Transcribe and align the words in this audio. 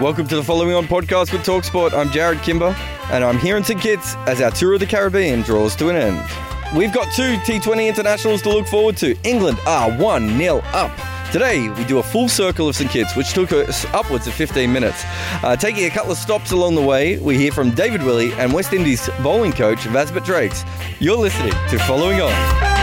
Welcome 0.00 0.26
to 0.26 0.36
the 0.36 0.42
following 0.42 0.74
on 0.74 0.86
podcast 0.86 1.32
with 1.32 1.42
Talksport. 1.46 1.92
I'm 1.92 2.08
Jarrod 2.08 2.42
Kimber, 2.42 2.74
and 3.12 3.22
I'm 3.22 3.38
here 3.38 3.56
in 3.56 3.62
St 3.62 3.80
Kitts 3.80 4.16
as 4.26 4.40
our 4.40 4.50
tour 4.50 4.74
of 4.74 4.80
the 4.80 4.86
Caribbean 4.86 5.42
draws 5.42 5.76
to 5.76 5.88
an 5.88 5.94
end. 5.94 6.76
We've 6.76 6.92
got 6.92 7.12
two 7.14 7.36
T20 7.44 7.86
internationals 7.86 8.42
to 8.42 8.48
look 8.50 8.66
forward 8.66 8.96
to. 8.98 9.16
England 9.22 9.58
are 9.66 9.96
1 9.96 10.36
0 10.36 10.56
up. 10.72 10.90
Today, 11.30 11.68
we 11.68 11.84
do 11.84 11.98
a 11.98 12.02
full 12.02 12.28
circle 12.28 12.68
of 12.68 12.74
St 12.74 12.90
Kitts, 12.90 13.14
which 13.14 13.32
took 13.34 13.52
us 13.52 13.84
upwards 13.86 14.26
of 14.26 14.34
15 14.34 14.70
minutes. 14.72 15.04
Uh, 15.44 15.54
taking 15.54 15.84
a 15.84 15.90
couple 15.90 16.10
of 16.10 16.18
stops 16.18 16.50
along 16.50 16.74
the 16.74 16.82
way, 16.82 17.16
we 17.18 17.36
hear 17.36 17.52
from 17.52 17.70
David 17.70 18.02
Willey 18.02 18.32
and 18.34 18.52
West 18.52 18.72
Indies 18.72 19.08
bowling 19.22 19.52
coach 19.52 19.84
Vasbert 19.84 20.24
Drakes. 20.24 20.64
You're 20.98 21.16
listening 21.16 21.52
to 21.70 21.78
Following 21.78 22.20
On. 22.20 22.73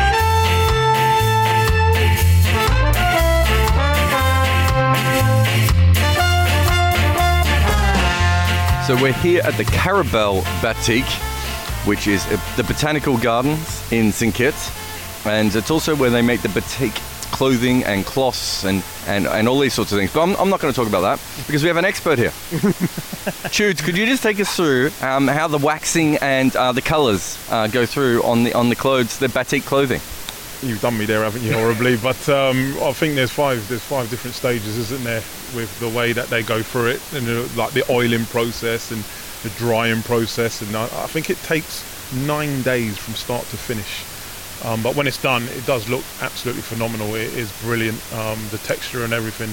So 8.91 9.01
we're 9.01 9.13
here 9.13 9.41
at 9.45 9.53
the 9.53 9.63
Caribelle 9.63 10.41
Batik, 10.61 11.05
which 11.87 12.07
is 12.07 12.25
the 12.57 12.63
botanical 12.63 13.17
gardens 13.17 13.89
in 13.89 14.11
St 14.11 14.35
Kitts, 14.35 14.69
and 15.25 15.55
it's 15.55 15.71
also 15.71 15.95
where 15.95 16.09
they 16.09 16.21
make 16.21 16.41
the 16.41 16.49
batik 16.49 16.91
clothing 17.31 17.85
and 17.85 18.05
cloths 18.05 18.65
and, 18.65 18.83
and, 19.07 19.27
and 19.27 19.47
all 19.47 19.61
these 19.61 19.73
sorts 19.73 19.93
of 19.93 19.97
things. 19.97 20.11
But 20.11 20.23
I'm, 20.23 20.35
I'm 20.35 20.49
not 20.49 20.59
going 20.59 20.73
to 20.73 20.75
talk 20.77 20.89
about 20.89 21.03
that 21.03 21.45
because 21.47 21.63
we 21.63 21.69
have 21.69 21.77
an 21.77 21.85
expert 21.85 22.19
here. 22.19 22.33
Choots, 23.49 23.79
could 23.79 23.95
you 23.95 24.05
just 24.05 24.23
take 24.23 24.41
us 24.41 24.53
through 24.53 24.91
um, 25.01 25.25
how 25.25 25.47
the 25.47 25.57
waxing 25.57 26.17
and 26.17 26.53
uh, 26.57 26.73
the 26.73 26.81
colours 26.81 27.41
uh, 27.49 27.67
go 27.67 27.85
through 27.85 28.21
on 28.23 28.43
the 28.43 28.53
on 28.53 28.67
the 28.67 28.75
clothes, 28.75 29.19
the 29.19 29.29
batik 29.29 29.63
clothing? 29.63 30.01
You've 30.63 30.81
done 30.81 30.97
me 30.97 31.05
there, 31.05 31.23
haven't 31.23 31.41
you? 31.41 31.53
Horribly, 31.53 31.97
but 32.03 32.29
um, 32.29 32.77
I 32.81 32.93
think 32.93 33.15
there's 33.15 33.31
five. 33.31 33.67
There's 33.67 33.83
five 33.83 34.09
different 34.09 34.35
stages, 34.35 34.77
isn't 34.77 35.03
there, 35.03 35.23
with 35.55 35.75
the 35.79 35.89
way 35.89 36.13
that 36.13 36.27
they 36.27 36.43
go 36.43 36.61
through 36.61 36.87
it, 36.87 37.13
and 37.13 37.27
uh, 37.27 37.47
like 37.55 37.73
the 37.73 37.83
oiling 37.91 38.25
process 38.25 38.91
and 38.91 39.03
the 39.43 39.49
drying 39.57 40.03
process, 40.03 40.61
and 40.61 40.75
I, 40.75 40.83
I 40.83 41.07
think 41.07 41.29
it 41.29 41.37
takes 41.43 41.83
nine 42.13 42.61
days 42.61 42.97
from 42.97 43.15
start 43.15 43.43
to 43.45 43.57
finish. 43.57 44.05
Um, 44.63 44.83
but 44.83 44.95
when 44.95 45.07
it's 45.07 45.21
done, 45.21 45.43
it 45.43 45.65
does 45.65 45.89
look 45.89 46.03
absolutely 46.21 46.61
phenomenal. 46.61 47.15
It 47.15 47.33
is 47.33 47.51
brilliant. 47.61 47.99
Um, 48.13 48.39
the 48.51 48.59
texture 48.59 49.03
and 49.03 49.13
everything 49.13 49.49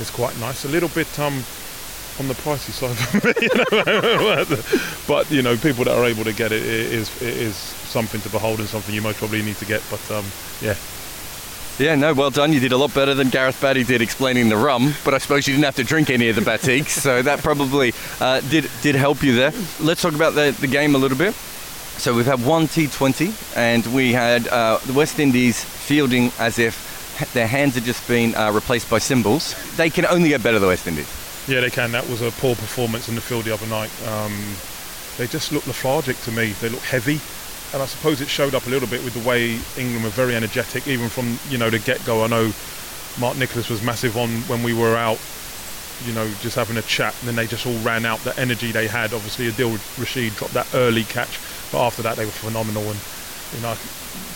is 0.00 0.10
quite 0.10 0.38
nice. 0.38 0.64
A 0.64 0.68
little 0.68 0.88
bit 0.90 1.18
um, 1.18 1.42
on 2.18 2.28
the 2.28 2.34
pricey 2.34 2.72
side 2.72 2.96
for 2.96 3.26
me, 3.26 3.34
you 3.42 3.48
know? 3.54 4.44
but 5.08 5.30
you 5.30 5.42
know, 5.42 5.56
people 5.56 5.84
that 5.84 5.96
are 5.96 6.04
able 6.04 6.24
to 6.24 6.32
get 6.32 6.52
it, 6.52 6.62
it 6.62 6.92
is 6.92 7.22
it 7.22 7.36
is 7.36 7.56
something 7.56 8.20
to 8.22 8.28
behold 8.28 8.58
and 8.58 8.68
something 8.68 8.94
you 8.94 9.02
most 9.02 9.18
probably 9.18 9.42
need 9.42 9.56
to 9.56 9.64
get. 9.64 9.82
But 9.90 10.10
um, 10.10 10.24
yeah. 10.60 10.76
Yeah, 11.78 11.94
no, 11.94 12.12
well 12.12 12.30
done. 12.30 12.52
You 12.52 12.60
did 12.60 12.72
a 12.72 12.76
lot 12.76 12.94
better 12.94 13.14
than 13.14 13.30
Gareth 13.30 13.60
Batty 13.60 13.82
did 13.82 14.02
explaining 14.02 14.50
the 14.50 14.58
rum, 14.58 14.92
but 15.04 15.14
I 15.14 15.18
suppose 15.18 15.48
you 15.48 15.54
didn't 15.54 15.64
have 15.64 15.76
to 15.76 15.84
drink 15.84 16.10
any 16.10 16.28
of 16.28 16.36
the 16.36 16.42
batiks, 16.42 16.88
so 16.90 17.22
that 17.22 17.40
probably 17.40 17.94
uh, 18.20 18.40
did 18.42 18.70
did 18.82 18.94
help 18.94 19.22
you 19.22 19.34
there. 19.34 19.52
Let's 19.80 20.02
talk 20.02 20.14
about 20.14 20.34
the, 20.34 20.54
the 20.60 20.66
game 20.66 20.94
a 20.94 20.98
little 20.98 21.16
bit. 21.16 21.34
So 21.34 22.14
we've 22.14 22.26
had 22.26 22.44
one 22.44 22.66
T20, 22.66 23.56
and 23.56 23.86
we 23.94 24.12
had 24.12 24.48
uh, 24.48 24.78
the 24.86 24.92
West 24.92 25.18
Indies 25.18 25.62
fielding 25.62 26.32
as 26.38 26.58
if 26.58 27.30
their 27.32 27.46
hands 27.46 27.74
had 27.74 27.84
just 27.84 28.06
been 28.08 28.34
uh, 28.34 28.50
replaced 28.50 28.90
by 28.90 28.98
cymbals. 28.98 29.54
They 29.76 29.90
can 29.90 30.06
only 30.06 30.30
get 30.30 30.42
better, 30.42 30.58
the 30.58 30.66
West 30.66 30.86
Indies. 30.86 31.21
Yeah, 31.48 31.60
they 31.60 31.70
can. 31.70 31.92
That 31.92 32.08
was 32.08 32.22
a 32.22 32.30
poor 32.30 32.54
performance 32.54 33.08
in 33.08 33.14
the 33.14 33.20
field 33.20 33.44
the 33.44 33.54
other 33.54 33.66
night. 33.66 33.90
Um, 34.06 34.32
they 35.18 35.26
just 35.26 35.52
look 35.52 35.66
lethargic 35.66 36.16
to 36.22 36.30
me. 36.30 36.52
They 36.60 36.68
look 36.68 36.82
heavy 36.82 37.20
and 37.72 37.82
I 37.82 37.86
suppose 37.86 38.20
it 38.20 38.28
showed 38.28 38.54
up 38.54 38.66
a 38.66 38.70
little 38.70 38.88
bit 38.88 39.02
with 39.02 39.14
the 39.14 39.26
way 39.26 39.58
England 39.78 40.04
were 40.04 40.10
very 40.10 40.36
energetic, 40.36 40.86
even 40.86 41.08
from 41.08 41.38
you 41.48 41.58
know 41.58 41.70
the 41.70 41.78
get-go. 41.78 42.22
I 42.22 42.26
know 42.26 42.52
Mark 43.18 43.36
Nicholas 43.38 43.70
was 43.70 43.82
massive 43.82 44.16
on 44.16 44.28
when 44.42 44.62
we 44.62 44.74
were 44.74 44.94
out, 44.94 45.18
you 46.04 46.12
know, 46.12 46.28
just 46.40 46.56
having 46.56 46.76
a 46.76 46.82
chat, 46.82 47.14
and 47.20 47.28
then 47.28 47.36
they 47.36 47.46
just 47.46 47.66
all 47.66 47.78
ran 47.78 48.04
out. 48.04 48.20
The 48.20 48.38
energy 48.38 48.72
they 48.72 48.88
had, 48.88 49.14
obviously, 49.14 49.50
Adil 49.50 49.78
Rashid 49.98 50.34
dropped 50.34 50.54
that 50.54 50.68
early 50.74 51.04
catch, 51.04 51.40
but 51.70 51.84
after 51.84 52.02
that 52.02 52.16
they 52.16 52.26
were 52.26 52.30
phenomenal. 52.30 52.82
And 52.82 53.00
you 53.56 53.60
know, 53.62 53.74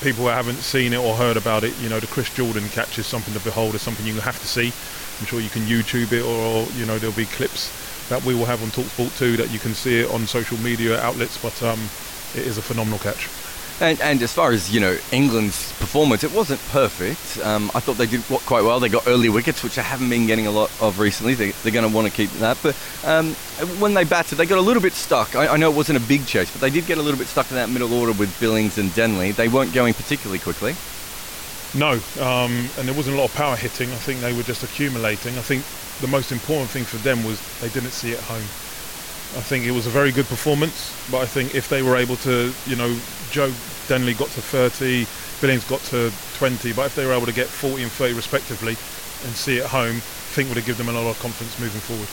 people 0.00 0.24
who 0.24 0.30
haven't 0.30 0.56
seen 0.56 0.94
it 0.94 0.98
or 0.98 1.14
heard 1.14 1.36
about 1.36 1.62
it, 1.62 1.78
you 1.80 1.90
know, 1.90 2.00
the 2.00 2.06
Chris 2.06 2.34
Jordan 2.34 2.68
catch 2.70 2.98
is 2.98 3.06
something 3.06 3.34
to 3.34 3.40
behold. 3.40 3.74
It's 3.74 3.84
something 3.84 4.06
you 4.06 4.14
have 4.20 4.40
to 4.40 4.48
see. 4.48 4.72
I'm 5.20 5.26
sure 5.26 5.40
you 5.40 5.50
can 5.50 5.62
YouTube 5.62 6.12
it, 6.12 6.22
or 6.22 6.70
you 6.78 6.86
know, 6.86 6.98
there'll 6.98 7.16
be 7.16 7.26
clips 7.26 7.72
that 8.08 8.24
we 8.24 8.34
will 8.34 8.44
have 8.44 8.62
on 8.62 8.68
Talksport 8.68 9.16
too 9.18 9.36
that 9.36 9.50
you 9.50 9.58
can 9.58 9.74
see 9.74 10.00
it 10.00 10.10
on 10.10 10.26
social 10.26 10.58
media 10.58 11.00
outlets. 11.00 11.40
But 11.42 11.60
um, 11.62 11.80
it 12.34 12.46
is 12.46 12.58
a 12.58 12.62
phenomenal 12.62 12.98
catch. 12.98 13.28
And, 13.78 14.00
and, 14.00 14.22
as 14.22 14.32
far 14.32 14.52
as 14.52 14.72
you 14.72 14.80
know, 14.80 14.96
England's 15.12 15.70
performance, 15.78 16.24
it 16.24 16.32
wasn't 16.32 16.60
perfect. 16.68 17.44
Um, 17.44 17.70
I 17.74 17.80
thought 17.80 17.98
they 17.98 18.06
did 18.06 18.22
quite 18.22 18.64
well. 18.64 18.80
They 18.80 18.88
got 18.88 19.06
early 19.06 19.28
wickets, 19.28 19.62
which 19.62 19.76
I 19.76 19.82
haven't 19.82 20.08
been 20.08 20.26
getting 20.26 20.46
a 20.46 20.50
lot 20.50 20.70
of 20.80 20.98
recently. 20.98 21.34
They, 21.34 21.50
are 21.50 21.70
going 21.70 21.86
to 21.86 21.94
want 21.94 22.08
to 22.08 22.12
keep 22.12 22.30
that. 22.38 22.56
But 22.62 22.74
um, 23.04 23.34
when 23.78 23.92
they 23.92 24.04
batted, 24.04 24.38
they 24.38 24.46
got 24.46 24.56
a 24.56 24.62
little 24.62 24.80
bit 24.80 24.94
stuck. 24.94 25.36
I, 25.36 25.48
I, 25.48 25.56
know 25.58 25.70
it 25.70 25.76
wasn't 25.76 26.02
a 26.02 26.08
big 26.08 26.26
chase, 26.26 26.50
but 26.50 26.62
they 26.62 26.70
did 26.70 26.86
get 26.86 26.96
a 26.96 27.02
little 27.02 27.18
bit 27.18 27.26
stuck 27.26 27.50
in 27.50 27.56
that 27.56 27.68
middle 27.68 27.92
order 27.92 28.12
with 28.12 28.34
Billings 28.40 28.78
and 28.78 28.94
Denley. 28.94 29.32
They 29.32 29.48
weren't 29.48 29.74
going 29.74 29.92
particularly 29.92 30.38
quickly. 30.38 30.74
No, 31.76 32.00
um, 32.20 32.70
and 32.78 32.88
there 32.88 32.94
wasn't 32.94 33.16
a 33.16 33.18
lot 33.18 33.28
of 33.28 33.34
power 33.34 33.54
hitting. 33.54 33.90
I 33.90 33.96
think 33.96 34.20
they 34.20 34.32
were 34.32 34.42
just 34.42 34.62
accumulating. 34.62 35.36
I 35.36 35.42
think 35.42 35.62
the 36.00 36.08
most 36.08 36.32
important 36.32 36.70
thing 36.70 36.84
for 36.84 36.96
them 36.98 37.22
was 37.22 37.38
they 37.60 37.68
didn't 37.68 37.90
see 37.90 38.12
it 38.12 38.20
home. 38.20 38.48
I 39.36 39.44
think 39.44 39.66
it 39.66 39.72
was 39.72 39.86
a 39.86 39.90
very 39.90 40.10
good 40.10 40.24
performance, 40.26 40.96
but 41.10 41.18
I 41.18 41.26
think 41.26 41.54
if 41.54 41.68
they 41.68 41.82
were 41.82 41.96
able 41.96 42.16
to, 42.24 42.52
you 42.66 42.76
know, 42.76 42.96
Joe 43.30 43.52
Denley 43.88 44.14
got 44.14 44.28
to 44.28 44.40
30, 44.40 45.06
Billings 45.42 45.68
got 45.68 45.80
to 45.92 46.10
20, 46.38 46.72
but 46.72 46.86
if 46.86 46.94
they 46.94 47.04
were 47.04 47.12
able 47.12 47.26
to 47.26 47.34
get 47.34 47.46
40 47.46 47.82
and 47.82 47.92
30 47.92 48.14
respectively 48.14 48.72
and 48.72 49.36
see 49.36 49.58
it 49.58 49.66
home, 49.66 49.96
I 49.96 50.32
think 50.32 50.48
would 50.48 50.56
have 50.56 50.64
given 50.64 50.86
them 50.86 50.96
a 50.96 51.00
lot 51.00 51.10
of 51.10 51.18
confidence 51.20 51.60
moving 51.60 51.80
forward. 51.80 52.08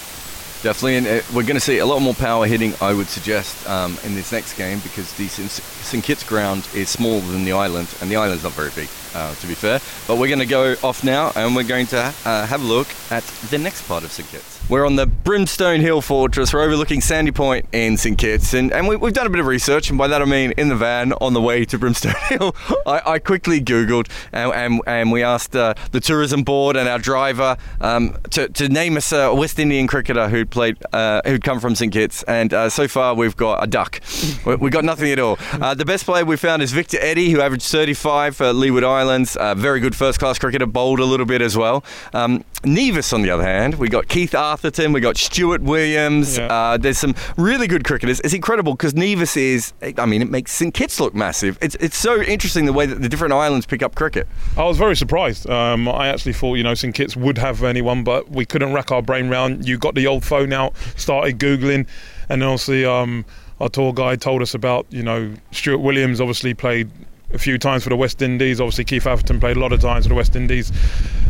Definitely, 0.63 0.95
and 0.98 1.07
uh, 1.07 1.24
we're 1.33 1.44
going 1.44 1.56
to 1.56 1.62
see 1.62 1.77
a 1.77 1.86
lot 1.86 2.01
more 2.01 2.13
power 2.13 2.45
hitting, 2.48 2.74
I 2.81 2.94
would 2.94 3.07
suggest, 3.07 3.68
um, 3.69 3.98
in 4.04 4.16
this 4.16 4.31
next 4.33 4.57
game 4.57 4.80
because 4.80 5.13
the 5.13 5.27
St 5.27 6.04
Kitts 6.04 6.24
ground 6.24 6.68
is 6.74 6.89
smaller 6.89 7.21
than 7.21 7.45
the 7.45 7.54
island, 7.54 7.88
and 8.01 8.12
the 8.12 8.18
island's 8.18 8.44
not 8.44 8.54
very 8.54 8.71
big. 8.75 8.89
Uh, 9.13 9.33
to 9.36 9.48
be 9.48 9.54
fair. 9.54 9.80
But 10.07 10.18
we're 10.18 10.27
going 10.27 10.39
to 10.39 10.45
go 10.45 10.75
off 10.83 11.04
now 11.04 11.31
and 11.36 11.56
we're 11.56 11.63
going 11.63 11.88
to 11.88 12.13
uh, 12.25 12.45
have 12.45 12.62
a 12.62 12.65
look 12.65 12.88
at 13.12 13.24
the 13.50 13.57
next 13.57 13.88
part 13.88 14.04
of 14.04 14.12
St 14.12 14.27
Kitts. 14.30 14.54
We're 14.69 14.86
on 14.86 14.95
the 14.95 15.06
Brimstone 15.06 15.81
Hill 15.81 16.01
Fortress. 16.01 16.54
We're 16.54 16.62
overlooking 16.62 17.01
Sandy 17.01 17.31
Point 17.31 17.65
in 17.74 17.98
St 17.98 18.18
Kitts, 18.18 18.54
and, 18.54 18.71
and 18.71 18.88
we, 18.88 18.95
have 18.95 19.13
done 19.13 19.27
a 19.27 19.30
bit 19.30 19.42
of 19.42 19.45
research, 19.45 19.89
and 19.89 19.98
by 19.98 20.07
that 20.07 20.21
I 20.21 20.25
mean 20.25 20.54
in 20.57 20.69
the 20.69 20.75
van 20.75 21.12
on 21.13 21.33
the 21.33 21.42
way 21.42 21.65
to 21.65 21.77
Brimstone 21.83 22.13
Hill. 22.30 22.56
I, 22.86 23.01
I, 23.06 23.19
quickly 23.19 23.60
Googled, 23.60 24.10
and, 24.31 24.54
and, 24.54 24.81
and 24.88 25.12
we 25.12 25.21
asked 25.21 25.54
uh, 25.54 25.74
the 25.92 26.00
tourism 26.00 26.44
board 26.44 26.77
and 26.77 26.88
our 26.88 26.98
driver 26.98 27.57
um, 27.81 28.16
to, 28.30 28.48
to 28.48 28.69
name 28.69 28.95
us 28.95 29.12
a 29.12 29.36
West 29.36 29.59
Indian 29.59 29.86
cricketer 29.86 30.30
who'd 30.30 30.50
played, 30.50 30.77
uh, 30.94 31.21
who'd 31.25 31.44
come 31.44 31.59
from 31.59 31.75
St 31.75 31.92
Kitts, 31.92 32.24
and 32.24 32.54
uh, 32.54 32.69
so 32.69 32.88
far 32.88 33.16
we've 33.16 33.36
got 33.36 33.62
a 33.62 33.68
duck. 33.68 34.00
we, 34.45 34.56
we 34.56 34.69
got 34.69 34.86
nothing 34.86 35.12
at 35.12 35.19
all. 35.19 35.38
Uh, 35.51 35.74
the 35.74 35.86
best 35.86 36.06
player 36.06 36.24
we 36.24 36.38
found 36.38 36.62
is 36.62 36.71
Victor 36.71 36.98
Eddy, 37.01 37.31
who 37.31 37.42
averaged 37.42 37.66
35 37.66 38.38
for 38.38 38.54
Leeward 38.54 38.86
Islands. 39.04 39.38
very 39.58 39.82
good 39.82 39.96
first-class 39.96 40.40
cricketer, 40.40 40.66
bowled 40.66 41.00
a 41.00 41.06
little 41.06 41.26
bit 41.26 41.42
as 41.42 41.58
well. 41.58 41.84
Um, 42.14 42.44
Nevis, 42.64 43.12
on 43.12 43.22
the 43.22 43.30
other 43.30 43.44
hand, 43.44 43.76
we 43.76 43.90
got 43.90 44.08
Keith 44.08 44.32
Arthurton, 44.32 44.94
we 44.94 45.02
got 45.02 45.18
Stuart 45.18 45.62
Williams. 45.62 46.38
Yeah. 46.38 46.46
Uh, 46.48 46.78
there's 46.78 46.98
some 46.98 47.14
really 47.36 47.68
good 47.68 47.84
cricketers. 47.84 48.22
It's 48.22 48.34
incredible 48.34 48.74
because 48.74 48.94
Nevis 48.96 49.36
is, 49.36 49.74
I 49.98 50.06
mean, 50.06 50.22
it 50.22 50.30
makes 50.30 50.54
St 50.54 50.74
Kitts 50.74 51.02
look 51.02 51.14
massive. 51.14 51.58
It's, 51.62 51.76
it's 51.82 51.98
so 51.98 52.22
interesting 52.22 52.66
the 52.66 52.72
way 52.72 52.86
that 52.86 53.02
the 53.02 53.10
different 53.10 53.34
islands 53.34 53.66
pick 53.66 53.84
up 53.84 53.96
cricket. 53.96 54.28
I 54.58 54.64
was 54.64 54.78
very 54.78 54.96
surprised. 54.96 55.50
Um, 55.50 55.90
I 55.90 56.08
actually 56.08 56.34
thought, 56.34 56.56
you 56.56 56.64
know, 56.64 56.74
St 56.74 56.96
Kitts 56.96 57.18
would 57.18 57.38
have 57.38 57.62
anyone, 57.64 58.06
but 58.06 58.30
we 58.30 58.46
couldn't 58.46 58.72
rack 58.72 58.92
our 58.92 59.02
brain 59.02 59.30
round. 59.30 59.68
You 59.68 59.78
got 59.78 59.96
the 59.96 60.08
old 60.08 60.24
phone 60.24 60.54
out, 60.54 60.74
started 60.96 61.40
Googling, 61.40 61.88
and 62.30 62.42
then 62.42 62.48
obviously 62.48 62.86
um, 62.86 63.26
our 63.60 63.68
tour 63.68 63.92
guide 63.94 64.22
told 64.22 64.42
us 64.42 64.54
about, 64.54 64.86
you 64.90 65.04
know, 65.04 65.34
Stuart 65.52 65.80
Williams 65.80 66.22
obviously 66.22 66.54
played 66.54 66.90
a 67.33 67.38
few 67.38 67.57
times 67.57 67.83
for 67.83 67.89
the 67.89 67.97
West 67.97 68.21
Indies. 68.21 68.62
Obviously, 68.62 68.85
Keith 68.85 69.06
Arthurton 69.06 69.39
played 69.39 69.57
a 69.57 69.59
lot 69.59 69.74
of 69.74 69.81
times 69.81 70.06
for 70.06 70.09
the 70.09 70.15
West 70.15 70.35
Indies, 70.35 70.71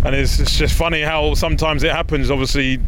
and 0.05 0.15
it's, 0.15 0.39
it's 0.39 0.57
just 0.57 0.75
funny 0.75 1.01
how 1.01 1.33
sometimes 1.33 1.83
it 1.83 1.91
happens. 1.91 2.29
Obviously, 2.29 2.79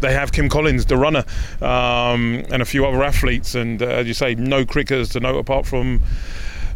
they 0.00 0.12
have 0.12 0.32
Kim 0.32 0.48
Collins, 0.48 0.86
the 0.86 0.96
runner, 0.96 1.24
um, 1.62 2.44
and 2.50 2.60
a 2.60 2.64
few 2.64 2.84
other 2.86 3.02
athletes, 3.02 3.54
and 3.54 3.82
uh, 3.82 3.86
as 3.86 4.06
you 4.06 4.14
say, 4.14 4.34
no 4.34 4.64
cricketers 4.66 5.10
to 5.10 5.20
note 5.20 5.38
apart 5.38 5.66
from 5.66 6.02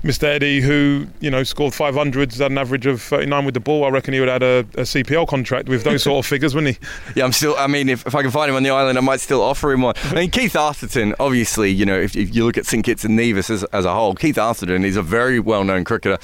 Mr. 0.02 0.24
Eddy, 0.24 0.60
who 0.60 1.06
you 1.20 1.30
know 1.30 1.42
scored 1.42 1.74
500s 1.74 2.40
at 2.40 2.50
an 2.50 2.56
average 2.56 2.86
of 2.86 3.02
39 3.02 3.44
with 3.44 3.54
the 3.54 3.60
ball, 3.60 3.84
I 3.84 3.88
reckon 3.90 4.14
he 4.14 4.20
would 4.20 4.28
have 4.30 4.40
had 4.40 4.66
a, 4.76 4.80
a 4.80 4.84
CPL 4.84 5.28
contract 5.28 5.68
with 5.68 5.84
those 5.84 6.02
sort 6.02 6.24
of 6.24 6.26
figures, 6.30 6.54
wouldn't 6.54 6.76
he? 6.76 6.86
Yeah, 7.16 7.24
I'm 7.24 7.32
still. 7.32 7.54
I 7.58 7.66
mean, 7.66 7.88
if, 7.88 8.06
if 8.06 8.14
I 8.14 8.22
can 8.22 8.30
find 8.30 8.48
him 8.48 8.56
on 8.56 8.62
the 8.62 8.70
island, 8.70 8.96
I 8.96 9.02
might 9.02 9.20
still 9.20 9.42
offer 9.42 9.72
him 9.72 9.82
one. 9.82 9.94
I 10.04 10.14
mean, 10.14 10.30
Keith 10.30 10.54
Arthurton, 10.54 11.14
obviously, 11.20 11.70
you 11.70 11.84
know, 11.84 12.00
if, 12.00 12.16
if 12.16 12.34
you 12.34 12.46
look 12.46 12.56
at 12.56 12.64
St 12.64 12.82
Kitts 12.82 13.04
and 13.04 13.14
Nevis 13.14 13.50
as, 13.50 13.64
as 13.64 13.84
a 13.84 13.92
whole, 13.92 14.14
Keith 14.14 14.36
Arthurton 14.36 14.84
is 14.84 14.96
a 14.96 15.02
very 15.02 15.38
well-known 15.38 15.84
cricketer. 15.84 16.18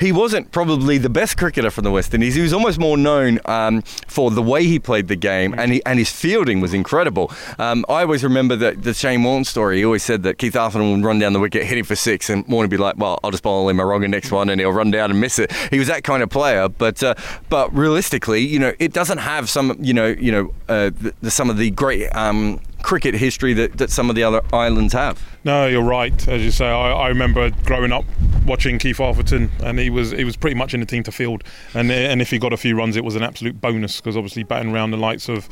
He 0.00 0.10
wasn't 0.10 0.50
probably 0.50 0.98
the 0.98 1.08
best 1.08 1.36
cricketer 1.36 1.70
from 1.70 1.84
the 1.84 1.92
West 1.92 2.12
Indies. 2.12 2.34
He 2.34 2.42
was 2.42 2.52
almost 2.52 2.80
more 2.80 2.96
known 2.96 3.38
um, 3.44 3.82
for 3.82 4.32
the 4.32 4.42
way 4.42 4.64
he 4.64 4.80
played 4.80 5.06
the 5.06 5.16
game, 5.16 5.54
and 5.56 5.72
he, 5.72 5.82
and 5.86 6.00
his 6.00 6.10
fielding 6.10 6.60
was 6.60 6.74
incredible. 6.74 7.30
Um, 7.60 7.84
I 7.88 8.02
always 8.02 8.24
remember 8.24 8.56
that 8.56 8.82
the 8.82 8.92
Shane 8.92 9.22
Warne 9.22 9.44
story. 9.44 9.78
He 9.78 9.84
always 9.84 10.02
said 10.02 10.24
that 10.24 10.38
Keith 10.38 10.54
Arthurton 10.54 10.96
would 10.96 11.04
run 11.04 11.20
down 11.20 11.32
the 11.32 11.40
wicket, 11.40 11.64
hitting 11.64 11.84
for 11.84 11.94
six, 11.94 12.28
and 12.28 12.44
Warne 12.48 12.64
would 12.64 12.70
be 12.70 12.76
like, 12.76 12.96
"Well, 12.96 13.19
I'll 13.22 13.30
just 13.30 13.42
bowl 13.42 13.68
him 13.68 13.80
a 13.80 13.86
wrong 13.86 14.00
next 14.08 14.30
one, 14.30 14.48
and 14.48 14.60
he'll 14.60 14.72
run 14.72 14.90
down 14.90 15.10
and 15.10 15.20
miss 15.20 15.38
it. 15.38 15.52
He 15.70 15.78
was 15.78 15.88
that 15.88 16.04
kind 16.04 16.22
of 16.22 16.30
player, 16.30 16.68
but 16.68 17.02
uh, 17.02 17.14
but 17.48 17.74
realistically, 17.74 18.40
you 18.40 18.58
know, 18.58 18.72
it 18.78 18.92
doesn't 18.92 19.18
have 19.18 19.48
some, 19.50 19.76
you 19.80 19.92
know, 19.92 20.06
you 20.06 20.32
know, 20.32 20.54
uh, 20.68 20.90
the, 21.20 21.30
some 21.30 21.50
of 21.50 21.56
the 21.56 21.70
great. 21.70 22.08
Um, 22.14 22.60
cricket 22.82 23.14
history 23.14 23.52
that, 23.52 23.76
that 23.76 23.90
some 23.90 24.08
of 24.08 24.16
the 24.16 24.22
other 24.22 24.40
islands 24.54 24.94
have. 24.94 25.22
No, 25.44 25.66
you're 25.66 25.84
right. 25.84 26.26
As 26.28 26.42
you 26.42 26.50
say, 26.50 26.66
I, 26.66 26.92
I 26.92 27.08
remember 27.08 27.50
growing 27.64 27.92
up 27.92 28.06
watching 28.46 28.78
Keith 28.78 28.96
Arthurton, 28.96 29.50
and 29.62 29.78
he 29.78 29.90
was 29.90 30.12
he 30.12 30.24
was 30.24 30.36
pretty 30.36 30.56
much 30.56 30.74
in 30.74 30.80
the 30.80 30.86
team 30.86 31.02
to 31.02 31.12
field, 31.12 31.44
and 31.74 31.90
and 31.90 32.22
if 32.22 32.30
he 32.30 32.38
got 32.38 32.52
a 32.52 32.56
few 32.56 32.76
runs, 32.76 32.96
it 32.96 33.04
was 33.04 33.16
an 33.16 33.22
absolute 33.22 33.60
bonus 33.60 34.00
because 34.00 34.16
obviously 34.16 34.44
batting 34.44 34.72
around 34.72 34.92
the 34.92 34.96
likes 34.96 35.28
of 35.28 35.48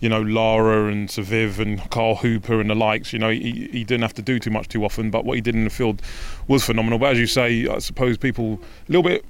you 0.00 0.08
know, 0.08 0.20
Lara 0.20 0.90
and 0.90 1.08
Saviv 1.08 1.58
and 1.58 1.90
Carl 1.90 2.16
Hooper 2.16 2.60
and 2.60 2.68
the 2.68 2.74
likes. 2.74 3.12
You 3.12 3.18
know, 3.18 3.30
he, 3.30 3.68
he 3.72 3.84
didn't 3.84 4.02
have 4.02 4.14
to 4.14 4.22
do 4.22 4.38
too 4.38 4.50
much 4.50 4.68
too 4.68 4.84
often, 4.84 5.10
but 5.10 5.24
what 5.24 5.34
he 5.34 5.40
did 5.40 5.54
in 5.54 5.64
the 5.64 5.70
field 5.70 6.02
was 6.48 6.64
phenomenal. 6.64 6.98
But 6.98 7.12
as 7.12 7.18
you 7.18 7.26
say, 7.26 7.66
I 7.66 7.78
suppose 7.78 8.18
people 8.18 8.60
a 8.88 8.92
little 8.92 9.02
bit 9.02 9.24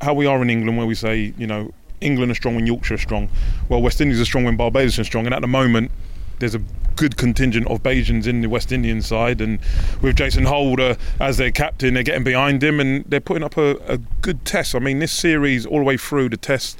how 0.00 0.14
we 0.14 0.26
are 0.26 0.40
in 0.42 0.50
England, 0.50 0.78
where 0.78 0.86
we 0.86 0.94
say, 0.94 1.34
you 1.36 1.46
know, 1.46 1.72
England 2.00 2.32
are 2.32 2.34
strong 2.34 2.54
when 2.54 2.66
Yorkshire 2.66 2.94
are 2.94 2.98
strong. 2.98 3.28
Well, 3.68 3.82
West 3.82 4.00
Indies 4.00 4.20
are 4.20 4.24
strong 4.24 4.44
when 4.44 4.56
Barbados 4.56 4.98
are 4.98 5.04
strong, 5.04 5.26
and 5.26 5.34
at 5.34 5.42
the 5.42 5.48
moment, 5.48 5.90
there's 6.38 6.54
a 6.54 6.62
good 6.96 7.16
contingent 7.16 7.66
of 7.68 7.82
Bajans 7.82 8.26
in 8.26 8.40
the 8.40 8.48
West 8.48 8.72
Indian 8.72 9.02
side, 9.02 9.40
and 9.40 9.58
with 10.00 10.16
Jason 10.16 10.44
Holder 10.44 10.96
as 11.20 11.36
their 11.36 11.50
captain, 11.50 11.94
they're 11.94 12.02
getting 12.02 12.24
behind 12.24 12.62
him 12.62 12.80
and 12.80 13.04
they're 13.06 13.20
putting 13.20 13.42
up 13.42 13.56
a, 13.56 13.76
a 13.86 13.98
good 14.22 14.44
test. 14.44 14.74
I 14.74 14.78
mean, 14.78 14.98
this 14.98 15.12
series 15.12 15.66
all 15.66 15.78
the 15.78 15.84
way 15.84 15.96
through 15.96 16.30
the 16.30 16.36
test 16.36 16.78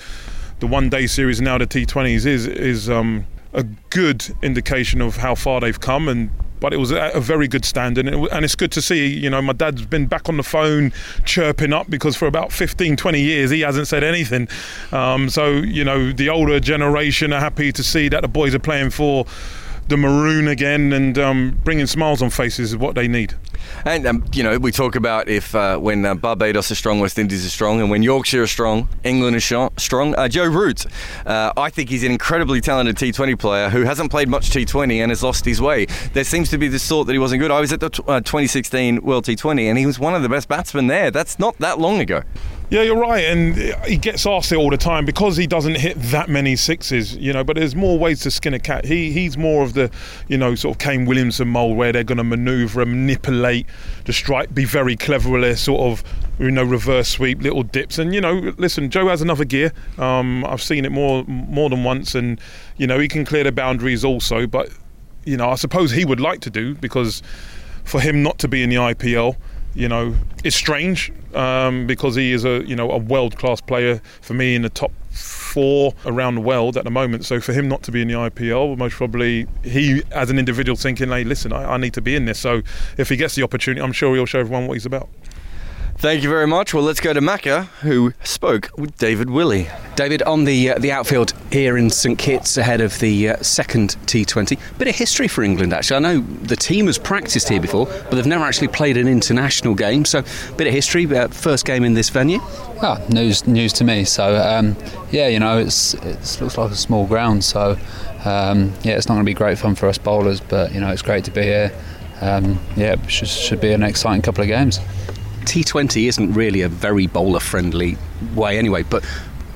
the 0.60 0.66
one 0.66 0.88
day 0.88 1.06
series 1.06 1.38
and 1.38 1.46
now 1.46 1.58
the 1.58 1.66
T20s 1.66 2.26
is 2.26 2.46
is 2.46 2.88
um, 2.88 3.26
a 3.52 3.64
good 3.90 4.34
indication 4.42 5.00
of 5.00 5.16
how 5.16 5.34
far 5.34 5.60
they've 5.60 5.80
come 5.80 6.08
and 6.08 6.30
but 6.60 6.74
it 6.74 6.76
was 6.76 6.90
a, 6.90 7.18
very 7.20 7.48
good 7.48 7.64
standard 7.64 8.06
and, 8.06 8.26
it, 8.26 8.32
and, 8.32 8.44
it's 8.44 8.54
good 8.54 8.70
to 8.70 8.82
see 8.82 9.06
you 9.06 9.30
know 9.30 9.40
my 9.40 9.54
dad's 9.54 9.84
been 9.86 10.06
back 10.06 10.28
on 10.28 10.36
the 10.36 10.42
phone 10.42 10.92
chirping 11.24 11.72
up 11.72 11.88
because 11.88 12.16
for 12.16 12.26
about 12.26 12.52
15 12.52 12.96
20 12.96 13.20
years 13.20 13.50
he 13.50 13.60
hasn't 13.60 13.88
said 13.88 14.04
anything 14.04 14.46
um, 14.92 15.30
so 15.30 15.50
you 15.50 15.82
know 15.82 16.12
the 16.12 16.28
older 16.28 16.60
generation 16.60 17.32
are 17.32 17.40
happy 17.40 17.72
to 17.72 17.82
see 17.82 18.08
that 18.08 18.20
the 18.20 18.28
boys 18.28 18.54
are 18.54 18.60
playing 18.60 18.90
for 18.90 19.24
the 19.90 19.96
maroon 19.96 20.48
again 20.48 20.92
and 20.92 21.18
um, 21.18 21.58
bringing 21.64 21.86
smiles 21.86 22.22
on 22.22 22.30
faces 22.30 22.70
is 22.70 22.76
what 22.76 22.94
they 22.94 23.08
need. 23.08 23.34
And 23.84 24.06
um, 24.06 24.24
you 24.34 24.42
know, 24.42 24.58
we 24.58 24.72
talk 24.72 24.96
about 24.96 25.28
if 25.28 25.54
uh, 25.54 25.78
when 25.78 26.04
uh, 26.04 26.14
Barbados 26.14 26.70
is 26.70 26.78
strong, 26.78 27.00
West 27.00 27.18
Indies 27.18 27.44
is 27.44 27.52
strong, 27.52 27.80
and 27.80 27.90
when 27.90 28.02
Yorkshire 28.02 28.42
is 28.42 28.50
strong, 28.50 28.88
England 29.04 29.36
is 29.36 29.44
strong. 29.44 30.14
Uh, 30.14 30.28
Joe 30.28 30.46
Root, 30.46 30.86
uh, 31.26 31.52
I 31.56 31.70
think 31.70 31.90
he's 31.90 32.04
an 32.04 32.12
incredibly 32.12 32.60
talented 32.60 32.96
T20 32.96 33.38
player 33.38 33.70
who 33.70 33.82
hasn't 33.82 34.10
played 34.10 34.28
much 34.28 34.50
T20 34.50 34.96
and 34.96 35.10
has 35.10 35.22
lost 35.22 35.44
his 35.44 35.60
way. 35.60 35.86
There 36.12 36.24
seems 36.24 36.50
to 36.50 36.58
be 36.58 36.68
this 36.68 36.86
thought 36.86 37.04
that 37.04 37.12
he 37.12 37.18
wasn't 37.18 37.40
good. 37.40 37.50
I 37.50 37.60
was 37.60 37.72
at 37.72 37.80
the 37.80 37.90
t- 37.90 38.02
uh, 38.06 38.20
2016 38.20 39.02
World 39.02 39.24
T20, 39.24 39.62
and 39.68 39.78
he 39.78 39.86
was 39.86 39.98
one 39.98 40.14
of 40.14 40.22
the 40.22 40.28
best 40.28 40.48
batsmen 40.48 40.86
there. 40.86 41.10
That's 41.10 41.38
not 41.38 41.56
that 41.58 41.78
long 41.78 42.00
ago. 42.00 42.22
Yeah, 42.70 42.82
you're 42.82 43.00
right, 43.00 43.24
and 43.24 43.56
he 43.84 43.96
gets 43.96 44.24
asked 44.24 44.52
it 44.52 44.56
all 44.56 44.70
the 44.70 44.76
time 44.76 45.04
because 45.04 45.36
he 45.36 45.48
doesn't 45.48 45.74
hit 45.74 45.96
that 45.96 46.28
many 46.28 46.54
sixes, 46.54 47.16
you 47.16 47.32
know. 47.32 47.42
But 47.42 47.56
there's 47.56 47.74
more 47.74 47.98
ways 47.98 48.20
to 48.20 48.30
skin 48.30 48.54
a 48.54 48.60
cat. 48.60 48.84
He 48.84 49.10
he's 49.10 49.36
more 49.36 49.64
of 49.64 49.74
the, 49.74 49.90
you 50.28 50.38
know, 50.38 50.54
sort 50.54 50.76
of 50.76 50.78
Kane 50.78 51.04
Williamson 51.04 51.48
mold 51.48 51.76
where 51.76 51.90
they're 51.90 52.04
going 52.04 52.18
to 52.18 52.24
manoeuvre, 52.24 52.86
manipulate 52.86 53.66
the 54.04 54.12
strike, 54.12 54.54
be 54.54 54.64
very 54.64 54.94
clever 54.94 55.30
with 55.30 55.42
their 55.42 55.56
sort 55.56 55.80
of, 55.80 56.04
you 56.38 56.52
know, 56.52 56.62
reverse 56.62 57.08
sweep, 57.08 57.42
little 57.42 57.64
dips, 57.64 57.98
and 57.98 58.14
you 58.14 58.20
know, 58.20 58.52
listen, 58.56 58.88
Joe 58.88 59.08
has 59.08 59.20
another 59.20 59.44
gear. 59.44 59.72
Um, 59.98 60.44
I've 60.44 60.62
seen 60.62 60.84
it 60.84 60.92
more 60.92 61.24
more 61.24 61.70
than 61.70 61.82
once, 61.82 62.14
and 62.14 62.40
you 62.76 62.86
know, 62.86 63.00
he 63.00 63.08
can 63.08 63.24
clear 63.24 63.42
the 63.42 63.50
boundaries 63.50 64.04
also. 64.04 64.46
But 64.46 64.70
you 65.24 65.36
know, 65.36 65.50
I 65.50 65.56
suppose 65.56 65.90
he 65.90 66.04
would 66.04 66.20
like 66.20 66.38
to 66.42 66.50
do 66.50 66.76
because 66.76 67.20
for 67.82 68.00
him 68.00 68.22
not 68.22 68.38
to 68.38 68.46
be 68.46 68.62
in 68.62 68.70
the 68.70 68.76
IPL 68.76 69.34
you 69.74 69.88
know, 69.88 70.14
it's 70.44 70.56
strange 70.56 71.12
um, 71.34 71.86
because 71.86 72.16
he 72.16 72.32
is 72.32 72.44
a 72.44 72.64
you 72.66 72.76
know 72.76 72.90
a 72.90 72.98
world 72.98 73.36
class 73.36 73.60
player 73.60 74.00
for 74.20 74.34
me 74.34 74.54
in 74.54 74.62
the 74.62 74.68
top 74.68 74.92
four 75.10 75.94
around 76.06 76.36
the 76.36 76.40
world 76.40 76.76
at 76.76 76.84
the 76.84 76.90
moment. 76.90 77.24
So 77.24 77.40
for 77.40 77.52
him 77.52 77.68
not 77.68 77.82
to 77.84 77.92
be 77.92 78.02
in 78.02 78.08
the 78.08 78.14
IPL, 78.14 78.76
most 78.76 78.94
probably 78.94 79.46
he 79.64 80.02
as 80.12 80.30
an 80.30 80.38
individual 80.38 80.76
thinking, 80.76 81.08
hey, 81.08 81.24
listen, 81.24 81.52
I, 81.52 81.74
I 81.74 81.76
need 81.76 81.94
to 81.94 82.00
be 82.00 82.14
in 82.14 82.24
this. 82.24 82.38
So 82.38 82.62
if 82.96 83.08
he 83.08 83.16
gets 83.16 83.34
the 83.34 83.42
opportunity, 83.42 83.82
I'm 83.82 83.92
sure 83.92 84.14
he'll 84.14 84.26
show 84.26 84.40
everyone 84.40 84.66
what 84.66 84.74
he's 84.74 84.86
about. 84.86 85.08
Thank 86.00 86.22
you 86.22 86.30
very 86.30 86.46
much. 86.46 86.72
Well, 86.72 86.82
let's 86.82 86.98
go 86.98 87.12
to 87.12 87.20
Macca, 87.20 87.66
who 87.82 88.14
spoke 88.24 88.70
with 88.78 88.96
David 88.96 89.28
Willey. 89.28 89.68
David, 89.96 90.22
on 90.22 90.44
the 90.44 90.70
uh, 90.70 90.78
the 90.78 90.90
outfield 90.90 91.34
here 91.52 91.76
in 91.76 91.90
St 91.90 92.18
Kitts 92.18 92.56
ahead 92.56 92.80
of 92.80 92.98
the 93.00 93.28
uh, 93.28 93.36
second 93.42 93.96
T20. 94.06 94.58
Bit 94.78 94.88
of 94.88 94.94
history 94.94 95.28
for 95.28 95.42
England, 95.42 95.74
actually. 95.74 95.96
I 95.96 95.98
know 95.98 96.20
the 96.20 96.56
team 96.56 96.86
has 96.86 96.96
practiced 96.96 97.50
here 97.50 97.60
before, 97.60 97.84
but 97.84 98.12
they've 98.12 98.24
never 98.24 98.44
actually 98.44 98.68
played 98.68 98.96
an 98.96 99.08
international 99.08 99.74
game. 99.74 100.06
So, 100.06 100.22
bit 100.56 100.66
of 100.66 100.72
history. 100.72 101.04
Uh, 101.04 101.28
first 101.28 101.66
game 101.66 101.84
in 101.84 101.92
this 101.92 102.08
venue. 102.08 102.38
Ah, 102.80 102.98
news 103.10 103.46
news 103.46 103.74
to 103.74 103.84
me. 103.84 104.04
So, 104.04 104.36
um, 104.38 104.78
yeah, 105.10 105.28
you 105.28 105.38
know, 105.38 105.58
it's 105.58 105.92
it 105.92 106.40
looks 106.40 106.56
like 106.56 106.70
a 106.70 106.76
small 106.76 107.06
ground. 107.06 107.44
So, 107.44 107.72
um, 108.24 108.72
yeah, 108.84 108.96
it's 108.96 109.06
not 109.06 109.16
going 109.16 109.26
to 109.26 109.30
be 109.30 109.34
great 109.34 109.58
fun 109.58 109.74
for 109.74 109.86
us 109.86 109.98
bowlers, 109.98 110.40
but 110.40 110.72
you 110.72 110.80
know, 110.80 110.88
it's 110.88 111.02
great 111.02 111.24
to 111.24 111.30
be 111.30 111.42
here. 111.42 111.70
Um, 112.22 112.58
yeah, 112.74 112.96
should, 113.06 113.28
should 113.28 113.60
be 113.60 113.72
an 113.72 113.82
exciting 113.82 114.22
couple 114.22 114.40
of 114.40 114.48
games. 114.48 114.80
T20 115.50 116.06
isn't 116.06 116.32
really 116.32 116.62
a 116.62 116.68
very 116.68 117.08
bowler 117.08 117.40
friendly 117.40 117.98
way 118.36 118.56
anyway, 118.56 118.84
but 118.84 119.04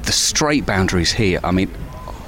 the 0.03 0.11
straight 0.11 0.67
boundaries 0.67 1.13
here, 1.13 1.39
I 1.45 1.53
mean, 1.53 1.73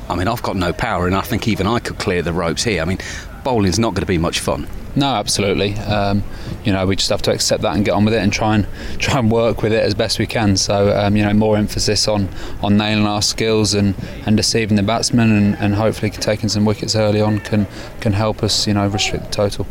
I 0.08 0.14
mean, 0.14 0.28
I've 0.28 0.42
got 0.44 0.54
no 0.54 0.73
power, 0.73 1.08
and 1.08 1.16
I 1.16 1.23
think 1.23 1.49
even 1.49 1.66
I 1.66 1.80
could 1.80 1.99
clear 1.99 2.23
the 2.23 2.32
ropes 2.32 2.62
here. 2.62 2.80
I 2.80 2.85
mean, 2.85 2.99
bowling's 3.42 3.80
not 3.80 3.94
going 3.94 4.02
to 4.02 4.06
be 4.06 4.18
much 4.18 4.38
fun. 4.38 4.68
No, 4.94 5.06
absolutely. 5.06 5.75
Um, 5.78 6.23
you 6.64 6.73
know, 6.73 6.87
we 6.87 6.94
just 6.94 7.11
have 7.11 7.23
to 7.23 7.32
accept 7.32 7.62
that 7.62 7.75
and 7.75 7.85
get 7.85 7.90
on 7.90 8.04
with 8.04 8.14
it 8.14 8.18
and 8.18 8.32
try 8.32 8.54
and 8.54 8.68
try 9.00 9.18
and 9.18 9.32
work 9.32 9.62
with 9.62 9.73
it 9.73 9.82
as 9.82 9.94
best 9.94 10.20
we 10.20 10.26
can. 10.26 10.56
So, 10.56 10.96
um, 10.96 11.16
you 11.16 11.25
know, 11.25 11.35
more 11.35 11.56
emphasis 11.56 12.06
on, 12.06 12.28
on 12.62 12.76
nailing 12.76 13.04
our 13.04 13.20
skills 13.20 13.75
and, 13.75 13.96
and 14.26 14.37
deceiving 14.37 14.76
the 14.76 14.85
batsmen, 14.85 15.32
and, 15.32 15.56
and 15.56 15.75
hopefully 15.75 16.12
taking 16.12 16.49
some 16.49 16.64
wickets 16.64 16.94
early 16.94 17.20
on 17.20 17.40
can 17.40 17.66
can 18.00 18.12
help 18.12 18.44
us, 18.44 18.68
you 18.68 18.75
know, 18.75 18.87
restrict 18.87 19.25
the 19.25 19.30
total. 19.32 19.66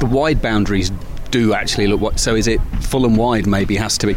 The 0.00 0.06
wide 0.06 0.42
boundaries 0.42 0.90
do 1.36 1.52
actually 1.52 1.86
look 1.86 2.00
what. 2.00 2.18
So 2.18 2.34
is 2.34 2.46
it 2.46 2.60
full 2.80 3.04
and 3.04 3.16
wide? 3.16 3.46
Maybe 3.46 3.76
has 3.76 3.98
to 3.98 4.06
be 4.06 4.14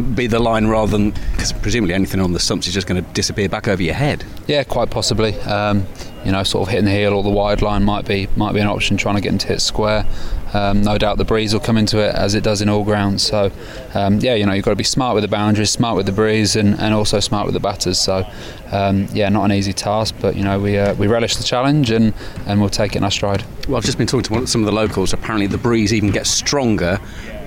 be 0.00 0.26
the 0.26 0.38
line 0.38 0.66
rather 0.66 0.92
than 0.92 1.10
because 1.32 1.52
presumably 1.52 1.94
anything 1.94 2.20
on 2.20 2.32
the 2.32 2.40
stumps 2.40 2.66
is 2.66 2.74
just 2.74 2.86
going 2.86 3.02
to 3.02 3.12
disappear 3.12 3.48
back 3.48 3.66
over 3.68 3.82
your 3.82 3.94
head. 3.94 4.24
Yeah, 4.46 4.64
quite 4.64 4.90
possibly. 4.90 5.34
Um, 5.40 5.86
you 6.24 6.32
know, 6.32 6.42
sort 6.42 6.68
of 6.68 6.72
hitting 6.72 6.84
the 6.84 6.90
heel 6.90 7.14
or 7.14 7.22
the 7.22 7.30
wide 7.30 7.62
line 7.62 7.84
might 7.84 8.06
be 8.06 8.28
might 8.36 8.52
be 8.52 8.60
an 8.60 8.66
option. 8.66 8.96
Trying 8.96 9.14
to 9.16 9.20
get 9.20 9.32
into 9.32 9.52
it 9.52 9.60
square. 9.60 10.06
Um, 10.52 10.82
no 10.82 10.98
doubt 10.98 11.16
the 11.16 11.24
breeze 11.24 11.52
will 11.52 11.60
come 11.60 11.76
into 11.76 11.98
it 11.98 12.12
as 12.14 12.34
it 12.34 12.42
does 12.42 12.60
in 12.60 12.68
all 12.68 12.82
grounds. 12.82 13.22
So, 13.22 13.52
um, 13.94 14.18
yeah, 14.18 14.34
you 14.34 14.44
know, 14.44 14.52
you've 14.52 14.64
got 14.64 14.72
to 14.72 14.76
be 14.76 14.82
smart 14.82 15.14
with 15.14 15.22
the 15.22 15.28
boundaries, 15.28 15.70
smart 15.70 15.96
with 15.96 16.06
the 16.06 16.12
breeze, 16.12 16.56
and, 16.56 16.78
and 16.80 16.92
also 16.92 17.20
smart 17.20 17.46
with 17.46 17.54
the 17.54 17.60
batters. 17.60 18.00
So, 18.00 18.28
um, 18.72 19.06
yeah, 19.12 19.28
not 19.28 19.44
an 19.44 19.52
easy 19.52 19.72
task, 19.72 20.16
but 20.20 20.34
you 20.34 20.42
know, 20.42 20.58
we 20.58 20.76
uh, 20.76 20.94
we 20.94 21.06
relish 21.06 21.36
the 21.36 21.44
challenge 21.44 21.92
and, 21.92 22.12
and 22.46 22.60
we'll 22.60 22.68
take 22.68 22.96
it 22.96 22.98
in 22.98 23.04
our 23.04 23.12
stride. 23.12 23.44
Well, 23.70 23.76
I've 23.76 23.84
just 23.84 23.98
been 23.98 24.08
talking 24.08 24.24
to 24.24 24.46
some 24.48 24.62
of 24.62 24.66
the 24.66 24.72
locals. 24.72 25.12
Apparently, 25.12 25.46
the 25.46 25.56
breeze 25.56 25.94
even 25.94 26.10
gets 26.10 26.28
stronger 26.28 26.98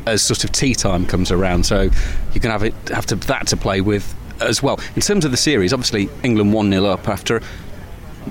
as 0.06 0.22
sort 0.22 0.46
of 0.46 0.54
tea 0.54 0.74
time 0.74 1.06
comes 1.06 1.32
around. 1.32 1.66
So, 1.66 1.90
you 2.34 2.40
can 2.40 2.50
have 2.50 2.64
it 2.64 2.74
have 2.88 3.06
to 3.08 3.16
that 3.16 3.48
to 3.48 3.58
play 3.58 3.82
with 3.82 4.16
as 4.40 4.64
well. 4.64 4.80
In 4.96 5.02
terms 5.02 5.26
of 5.26 5.32
the 5.32 5.38
series, 5.38 5.74
obviously 5.74 6.10
England 6.24 6.54
one 6.54 6.72
0 6.72 6.86
up 6.86 7.10
after 7.10 7.42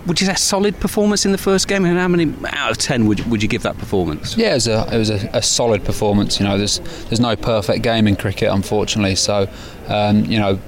would 0.07 0.19
you 0.23 0.27
say 0.27 0.33
a 0.33 0.37
solid 0.39 0.81
performance 0.81 1.27
in 1.27 1.33
the 1.33 1.39
first 1.39 1.69
game? 1.69 1.85
And 1.85 1.99
how 1.99 2.09
many 2.09 2.33
out 2.47 2.71
of 2.71 2.79
ten 2.79 3.05
would 3.09 3.27
would 3.31 3.43
you 3.43 3.49
give 3.49 3.63
that 3.65 3.77
performance? 3.77 4.39
Yeah, 4.39 4.53
it 4.53 4.55
was, 4.55 4.69
a, 4.69 4.89
it 4.91 4.99
was 4.99 5.11
a, 5.11 5.31
a, 5.35 5.43
solid 5.43 5.85
performance. 5.85 6.41
You 6.41 6.47
know, 6.47 6.57
there's 6.57 6.79
there's 7.11 7.21
no 7.21 7.37
perfect 7.37 7.83
game 7.83 8.09
in 8.09 8.17
cricket, 8.17 8.49
unfortunately. 8.49 9.17
So, 9.17 9.51
um, 9.89 10.25
you 10.25 10.39
know, 10.39 10.59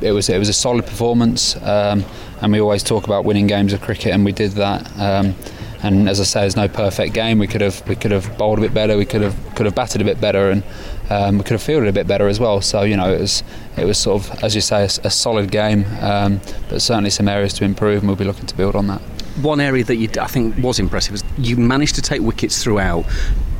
it 0.00 0.12
was 0.12 0.28
it 0.28 0.38
was 0.38 0.48
a 0.48 0.52
solid 0.52 0.86
performance. 0.86 1.56
Um, 1.56 2.04
and 2.40 2.52
we 2.52 2.60
always 2.60 2.84
talk 2.84 3.04
about 3.04 3.24
winning 3.24 3.48
games 3.48 3.72
of 3.72 3.80
cricket, 3.80 4.12
and 4.12 4.24
we 4.24 4.30
did 4.30 4.52
that. 4.52 4.88
Um, 4.96 5.34
and 5.82 6.08
as 6.08 6.20
I 6.20 6.24
say, 6.24 6.40
there's 6.40 6.56
no 6.56 6.68
perfect 6.68 7.14
game. 7.14 7.38
We 7.38 7.46
could 7.46 7.60
have 7.60 7.86
we 7.88 7.94
could 7.94 8.10
have 8.10 8.36
bowled 8.36 8.58
a 8.58 8.62
bit 8.62 8.74
better. 8.74 8.96
We 8.96 9.04
could 9.04 9.22
have 9.22 9.36
could 9.54 9.66
have 9.66 9.74
batted 9.74 10.00
a 10.00 10.04
bit 10.04 10.20
better, 10.20 10.50
and 10.50 10.62
um, 11.08 11.38
we 11.38 11.44
could 11.44 11.52
have 11.52 11.62
fielded 11.62 11.88
a 11.88 11.92
bit 11.92 12.06
better 12.06 12.26
as 12.28 12.40
well. 12.40 12.60
So 12.60 12.82
you 12.82 12.96
know, 12.96 13.12
it 13.12 13.20
was 13.20 13.44
it 13.76 13.84
was 13.84 13.98
sort 13.98 14.22
of 14.22 14.42
as 14.42 14.54
you 14.54 14.60
say, 14.60 14.82
a, 14.82 15.06
a 15.06 15.10
solid 15.10 15.50
game, 15.50 15.84
um, 16.00 16.40
but 16.68 16.82
certainly 16.82 17.10
some 17.10 17.28
areas 17.28 17.52
to 17.54 17.64
improve, 17.64 17.98
and 17.98 18.08
we'll 18.08 18.16
be 18.16 18.24
looking 18.24 18.46
to 18.46 18.56
build 18.56 18.74
on 18.74 18.88
that. 18.88 19.00
One 19.40 19.60
area 19.60 19.84
that 19.84 19.96
you, 19.96 20.08
I 20.20 20.26
think 20.26 20.58
was 20.58 20.80
impressive 20.80 21.12
was 21.12 21.24
you 21.36 21.56
managed 21.56 21.94
to 21.94 22.02
take 22.02 22.22
wickets 22.22 22.62
throughout, 22.62 23.04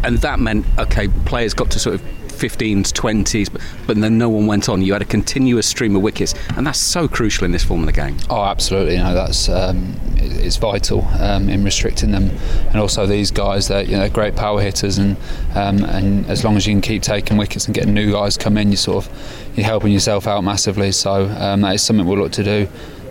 and 0.03 0.19
that 0.19 0.41
meant 0.41 0.67
okay, 0.79 1.09
players 1.25 1.55
got 1.55 1.71
to 1.73 1.79
sort 1.79 1.97
of 1.97 2.03
15s, 2.39 2.93
20s, 2.93 3.53
but, 3.53 3.61
but 3.87 4.01
then 4.01 4.19
no 4.19 4.29
one 4.29 4.47
went 4.47 4.69
on. 4.69 4.83
You 4.83 4.93
had 4.93 5.03
a 5.03 5.07
continuous 5.07 5.67
stream 5.67 5.97
of 5.97 6.03
wickets, 6.03 6.35
and 6.57 6.67
that's 6.67 6.79
so 6.79 7.09
crucial 7.09 7.45
in 7.45 7.53
this 7.53 7.65
form 7.65 7.81
of 7.81 7.87
the 7.87 7.93
game. 7.93 8.17
Oh, 8.31 8.45
absolutely. 8.45 8.97
You 8.97 9.03
know, 9.03 9.15
that's 9.15 9.49
um, 9.49 9.95
it's 10.17 10.57
vital 10.57 11.05
um, 11.21 11.49
in 11.49 11.65
restricting 11.65 12.11
them, 12.11 12.31
and 12.69 12.77
also 12.77 13.07
these 13.07 13.31
guys 13.31 13.69
that 13.69 13.89
you 13.89 13.97
know 13.97 14.09
great 14.09 14.37
power 14.37 14.61
hitters, 14.61 14.99
and 14.99 15.17
um, 15.55 15.85
and 15.85 16.27
as 16.27 16.45
long 16.45 16.57
as 16.57 16.67
you 16.67 16.75
can 16.75 16.81
keep 16.81 17.03
taking 17.03 17.37
wickets 17.37 17.67
and 17.67 17.75
getting 17.75 17.95
new 17.95 18.13
guys 18.13 18.37
come 18.37 18.57
in, 18.57 18.71
you 18.71 18.77
sort 18.77 19.07
of 19.07 19.49
you're 19.57 19.67
helping 19.67 19.93
yourself 19.93 20.27
out 20.27 20.43
massively. 20.45 20.93
So 20.93 21.27
um, 21.39 21.63
that 21.63 21.75
is 21.75 21.83
something 21.83 22.07
we'll 22.07 22.19
look 22.19 22.33
to 22.33 22.45
do. 22.45 22.69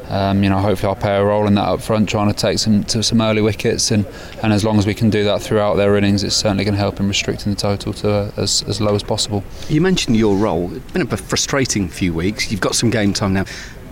Um, 0.09 0.43
you 0.43 0.49
know, 0.49 0.57
hopefully 0.59 0.89
I'll 0.89 0.99
play 0.99 1.15
a 1.17 1.23
role 1.23 1.47
in 1.47 1.55
that 1.55 1.67
up 1.67 1.81
front, 1.81 2.07
trying 2.07 2.27
to 2.29 2.33
take 2.33 2.59
some 2.59 2.83
to 2.85 3.03
some 3.03 3.21
early 3.21 3.41
wickets, 3.41 3.91
and, 3.91 4.05
and 4.41 4.53
as 4.53 4.63
long 4.63 4.77
as 4.77 4.87
we 4.87 4.93
can 4.93 5.09
do 5.09 5.23
that 5.25 5.41
throughout 5.41 5.75
their 5.75 5.97
innings, 5.97 6.23
it's 6.23 6.35
certainly 6.35 6.63
going 6.63 6.75
to 6.75 6.79
help 6.79 6.99
in 6.99 7.07
restricting 7.07 7.53
the 7.53 7.59
total 7.59 7.93
to 7.93 8.09
uh, 8.09 8.31
as, 8.37 8.63
as 8.63 8.79
low 8.79 8.95
as 8.95 9.03
possible. 9.03 9.43
You 9.67 9.81
mentioned 9.81 10.15
your 10.15 10.37
role. 10.37 10.73
It's 10.75 10.91
been 10.91 11.01
a 11.01 11.17
frustrating 11.17 11.89
few 11.89 12.13
weeks. 12.13 12.51
You've 12.51 12.61
got 12.61 12.75
some 12.75 12.89
game 12.89 13.13
time 13.13 13.33
now. 13.33 13.45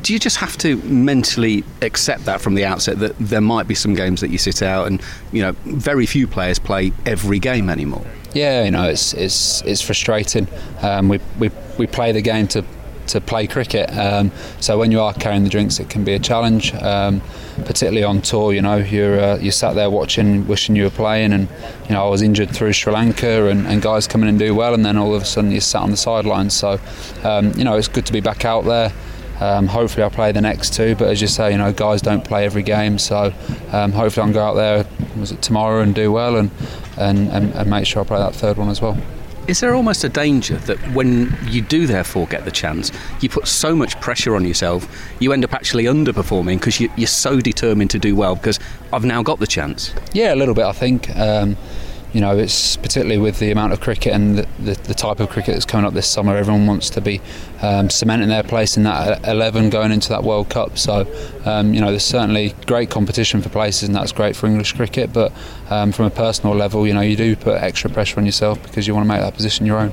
Do 0.04 0.14
you 0.14 0.20
just 0.20 0.38
have 0.38 0.56
to 0.60 0.78
mentally 0.84 1.64
accept 1.82 2.26
that 2.26 2.40
from 2.40 2.54
the 2.54 2.64
outset 2.64 3.00
that 3.00 3.18
there 3.18 3.42
might 3.42 3.68
be 3.68 3.74
some 3.74 3.96
games 3.96 4.22
that 4.22 4.30
you 4.30 4.38
sit 4.38 4.62
out, 4.62 4.88
and 4.88 5.02
you 5.32 5.42
know, 5.42 5.54
very 5.64 6.06
few 6.06 6.28
players 6.28 6.60
play 6.60 6.94
every 7.06 7.40
game 7.40 7.70
anymore? 7.70 8.06
Yeah, 8.34 8.66
you 8.66 8.72
know, 8.72 8.88
it's 8.88 9.14
it's 9.14 9.62
it's 9.64 9.82
frustrating. 9.82 10.48
Um, 10.82 11.10
we, 11.10 11.20
we 11.40 11.50
we 11.80 11.88
play 11.88 12.12
the 12.12 12.22
game 12.22 12.48
to 12.50 12.64
to 13.08 13.22
play 13.22 13.48
cricket. 13.48 13.90
Um, 13.98 14.32
so 14.60 14.78
when 14.78 14.92
you 14.92 15.02
are 15.02 15.14
carrying 15.14 15.44
the 15.44 15.50
drinks, 15.50 15.80
it 15.80 15.90
can 15.90 16.04
be 16.04 16.14
a 16.14 16.20
challenge, 16.20 16.74
um, 16.76 17.22
particularly 17.58 18.04
on 18.04 18.22
tour. 18.22 18.54
You 18.54 18.62
know, 18.62 18.78
you're 18.78 19.20
uh, 19.20 19.38
you're 19.38 19.52
sat 19.52 19.76
there 19.76 19.90
watching, 19.90 20.48
wishing 20.48 20.76
you 20.76 20.84
were 20.84 20.90
playing, 20.90 21.34
and 21.34 21.48
you 21.88 21.94
know 21.94 22.06
I 22.06 22.10
was 22.10 22.22
injured 22.22 22.52
through 22.52 22.74
Sri 22.74 22.94
Lanka, 22.94 23.48
and, 23.48 23.68
and 23.68 23.82
guys 23.82 24.08
coming 24.08 24.30
and 24.30 24.40
do 24.40 24.54
well, 24.54 24.74
and 24.74 24.86
then 24.86 24.98
all 24.98 25.14
of 25.14 25.22
a 25.22 25.26
sudden 25.26 25.52
you're 25.52 25.62
sat 25.62 25.82
on 25.82 25.92
the 25.92 25.98
sidelines. 25.98 26.54
So 26.54 26.80
um, 27.24 27.54
you 27.58 27.64
know 27.64 27.76
it's 27.76 27.88
good 27.88 28.06
to 28.06 28.14
be 28.14 28.22
back 28.22 28.46
out 28.46 28.66
there. 28.66 28.92
Um, 29.40 29.68
hopefully 29.68 30.04
I'll 30.04 30.10
play 30.10 30.32
the 30.32 30.40
next 30.42 30.74
two, 30.74 30.96
but 30.96 31.10
as 31.10 31.22
you 31.22 31.28
say, 31.28 31.52
you 31.52 31.58
know, 31.58 31.74
guys 31.74 32.02
don't 32.02 32.24
play 32.24 32.46
every 32.46 32.64
game, 32.64 32.98
so 32.98 33.34
um, 33.74 33.92
hopefully 33.92 34.24
I 34.24 34.26
can 34.28 34.34
go 34.34 34.42
out 34.42 34.54
there 34.54 34.86
was 35.20 35.32
it 35.32 35.42
tomorrow 35.42 35.82
and 35.82 35.94
do 35.94 36.12
well, 36.12 36.38
and, 36.38 36.52
and, 36.98 37.30
and, 37.30 37.54
and 37.54 37.70
make 37.70 37.86
sure 37.86 38.02
I 38.02 38.06
play 38.06 38.20
that 38.20 38.36
third 38.36 38.58
one 38.58 38.70
as 38.70 38.82
well. 38.82 38.98
Is 39.48 39.60
there 39.60 39.76
almost 39.76 40.04
a 40.04 40.10
danger 40.10 40.58
that 40.58 40.80
when 40.96 41.38
you 41.44 41.62
do 41.62 41.86
therefore 41.86 42.26
get 42.26 42.46
the 42.46 42.52
chance, 42.52 42.92
you 43.22 43.30
put 43.30 43.48
so 43.48 43.76
much 43.76 44.00
pressure 44.02 44.36
on 44.36 44.44
yourself, 44.44 44.88
you 45.20 45.34
end 45.34 45.44
up 45.44 45.54
actually 45.54 45.84
underperforming 45.84 46.60
because 46.60 46.80
you, 46.80 46.90
are 46.98 47.06
so 47.06 47.40
determined 47.40 47.92
to 47.92 48.00
do 48.00 48.16
well 48.16 48.36
because 48.36 48.60
I've 48.92 49.06
now 49.06 49.22
got 49.22 49.38
the 49.38 49.46
chance? 49.46 49.94
Yeah, 50.14 50.34
a 50.34 50.36
little 50.36 50.56
bit, 50.56 50.66
I 50.66 50.72
think. 50.72 51.16
Um, 51.16 51.58
you 52.16 52.22
know, 52.22 52.38
it's 52.38 52.78
particularly 52.78 53.18
with 53.18 53.40
the 53.40 53.52
amount 53.52 53.74
of 53.74 53.82
cricket 53.82 54.14
and 54.14 54.38
the, 54.38 54.48
the, 54.60 54.74
the, 54.84 54.94
type 54.94 55.20
of 55.20 55.28
cricket 55.28 55.54
that's 55.54 55.66
coming 55.66 55.86
up 55.86 55.94
this 55.94 56.08
summer. 56.08 56.38
Everyone 56.38 56.66
wants 56.66 56.90
to 56.92 57.02
be 57.02 57.20
um, 57.62 57.90
cementing 57.90 58.30
their 58.30 58.42
place 58.42 58.78
in 58.78 58.84
that 58.84 59.28
11 59.28 59.70
going 59.70 59.92
into 59.92 60.08
that 60.08 60.24
World 60.24 60.50
Cup. 60.50 60.78
So, 60.78 61.06
um, 61.44 61.74
you 61.74 61.82
know, 61.82 61.90
there's 61.90 62.06
certainly 62.06 62.56
great 62.68 62.90
competition 62.90 63.42
for 63.42 63.50
places, 63.50 63.90
and 63.90 63.96
that's 63.98 64.14
great 64.14 64.38
for 64.38 64.48
English 64.48 64.72
cricket. 64.72 65.12
But 65.12 65.34
um, 65.70 65.92
from 65.92 66.06
a 66.06 66.10
personal 66.10 66.56
level, 66.56 66.88
you 66.88 66.94
know, 66.94 67.02
you 67.02 67.18
do 67.18 67.36
put 67.36 67.62
extra 67.62 67.90
pressure 67.90 68.18
on 68.18 68.26
yourself 68.26 68.64
because 68.64 68.88
you 68.88 68.96
want 68.96 69.04
to 69.04 69.14
make 69.14 69.20
that 69.20 69.34
position 69.34 69.66
your 69.66 69.78
own. 69.78 69.92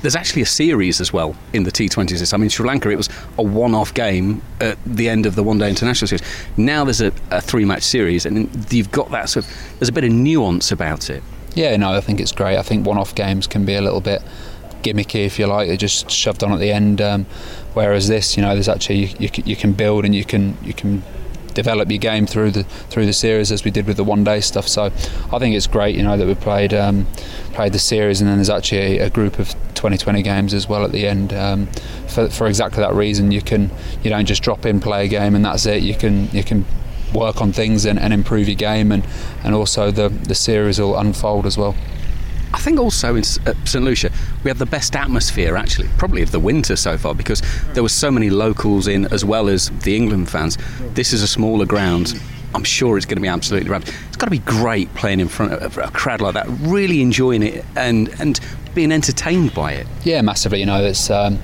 There's 0.00 0.16
actually 0.16 0.40
a 0.40 0.46
series 0.46 0.98
as 0.98 1.12
well 1.12 1.36
in 1.52 1.64
the 1.64 1.70
T20s. 1.70 2.32
I 2.32 2.38
mean, 2.38 2.48
Sri 2.48 2.66
Lanka, 2.66 2.88
it 2.88 2.96
was 2.96 3.10
a 3.36 3.42
one 3.42 3.74
off 3.74 3.92
game 3.92 4.40
at 4.62 4.78
the 4.86 5.10
end 5.10 5.26
of 5.26 5.34
the 5.34 5.42
one 5.42 5.58
day 5.58 5.68
international 5.68 6.08
series. 6.08 6.22
Now 6.56 6.84
there's 6.84 7.02
a, 7.02 7.12
a 7.30 7.42
three 7.42 7.66
match 7.66 7.82
series, 7.82 8.24
and 8.24 8.48
you've 8.72 8.90
got 8.90 9.10
that 9.10 9.28
sort 9.28 9.44
of, 9.44 9.74
there's 9.78 9.90
a 9.90 9.92
bit 9.92 10.04
of 10.04 10.10
nuance 10.10 10.72
about 10.72 11.10
it. 11.10 11.22
Yeah, 11.60 11.76
no, 11.76 11.92
I 11.92 12.00
think 12.00 12.20
it's 12.20 12.32
great. 12.32 12.56
I 12.56 12.62
think 12.62 12.86
one-off 12.86 13.14
games 13.14 13.46
can 13.46 13.66
be 13.66 13.74
a 13.74 13.82
little 13.82 14.00
bit 14.00 14.22
gimmicky, 14.82 15.26
if 15.26 15.38
you 15.38 15.46
like. 15.46 15.68
They're 15.68 15.76
just 15.76 16.10
shoved 16.10 16.42
on 16.42 16.54
at 16.54 16.58
the 16.58 16.72
end. 16.72 17.02
Um, 17.02 17.26
whereas 17.74 18.08
this, 18.08 18.34
you 18.34 18.42
know, 18.42 18.54
there's 18.54 18.66
actually 18.66 19.04
you, 19.04 19.08
you, 19.18 19.28
you, 19.44 19.56
can 19.56 19.74
build 19.74 20.06
and 20.06 20.14
you 20.14 20.24
can 20.24 20.56
you 20.62 20.72
can 20.72 21.02
develop 21.52 21.90
your 21.90 21.98
game 21.98 22.24
through 22.26 22.52
the 22.52 22.64
through 22.64 23.04
the 23.04 23.12
series 23.12 23.52
as 23.52 23.62
we 23.62 23.70
did 23.70 23.86
with 23.86 23.98
the 23.98 24.04
one-day 24.04 24.40
stuff. 24.40 24.66
So 24.66 24.84
I 24.84 25.38
think 25.38 25.54
it's 25.54 25.66
great, 25.66 25.94
you 25.96 26.02
know, 26.02 26.16
that 26.16 26.26
we 26.26 26.34
played 26.34 26.72
um, 26.72 27.04
played 27.52 27.74
the 27.74 27.78
series 27.78 28.22
and 28.22 28.30
then 28.30 28.38
there's 28.38 28.48
actually 28.48 28.98
a, 28.98 29.08
a, 29.08 29.10
group 29.10 29.38
of 29.38 29.50
2020 29.74 30.22
games 30.22 30.54
as 30.54 30.66
well 30.66 30.82
at 30.82 30.92
the 30.92 31.06
end. 31.06 31.34
Um, 31.34 31.66
for, 32.08 32.30
for 32.30 32.46
exactly 32.46 32.80
that 32.80 32.94
reason, 32.94 33.32
you 33.32 33.42
can 33.42 33.70
you 34.02 34.08
don't 34.08 34.24
just 34.24 34.42
drop 34.42 34.64
in, 34.64 34.80
play 34.80 35.04
a 35.04 35.08
game, 35.08 35.34
and 35.34 35.44
that's 35.44 35.66
it. 35.66 35.82
You 35.82 35.94
can 35.94 36.30
you 36.30 36.42
can 36.42 36.64
work 37.12 37.40
on 37.40 37.52
things 37.52 37.84
and, 37.84 37.98
and 37.98 38.12
improve 38.12 38.48
your 38.48 38.56
game, 38.56 38.92
and, 38.92 39.06
and 39.44 39.54
also 39.54 39.90
the, 39.90 40.08
the 40.08 40.34
series 40.34 40.78
will 40.78 40.96
unfold 40.96 41.46
as 41.46 41.56
well. 41.56 41.74
I 42.52 42.58
think 42.58 42.80
also 42.80 43.14
in 43.14 43.22
St 43.22 43.84
Lucia 43.84 44.10
we 44.42 44.50
had 44.50 44.58
the 44.58 44.66
best 44.66 44.96
atmosphere 44.96 45.56
actually, 45.56 45.88
probably 45.98 46.22
of 46.22 46.32
the 46.32 46.40
winter 46.40 46.74
so 46.76 46.98
far 46.98 47.14
because 47.14 47.42
there 47.74 47.82
were 47.82 47.88
so 47.88 48.10
many 48.10 48.28
locals 48.28 48.88
in 48.88 49.06
as 49.12 49.24
well 49.24 49.48
as 49.48 49.70
the 49.82 49.96
England 49.96 50.28
fans. 50.28 50.58
This 50.94 51.12
is 51.12 51.22
a 51.22 51.28
smaller 51.28 51.64
ground. 51.64 52.20
I'm 52.52 52.64
sure 52.64 52.96
it's 52.96 53.06
going 53.06 53.18
to 53.18 53.22
be 53.22 53.28
absolutely 53.28 53.70
right. 53.70 53.88
It's 54.08 54.16
got 54.16 54.26
to 54.26 54.30
be 54.30 54.38
great 54.40 54.92
playing 54.94 55.20
in 55.20 55.28
front 55.28 55.52
of 55.52 55.78
a 55.78 55.90
crowd 55.92 56.20
like 56.20 56.34
that, 56.34 56.48
really 56.62 57.00
enjoying 57.00 57.44
it 57.44 57.64
and 57.76 58.08
and 58.20 58.40
being 58.74 58.90
entertained 58.90 59.54
by 59.54 59.72
it. 59.72 59.86
Yeah, 60.02 60.20
massively. 60.22 60.60
You 60.60 60.66
know, 60.66 60.84
it's. 60.84 61.10
Um, 61.10 61.38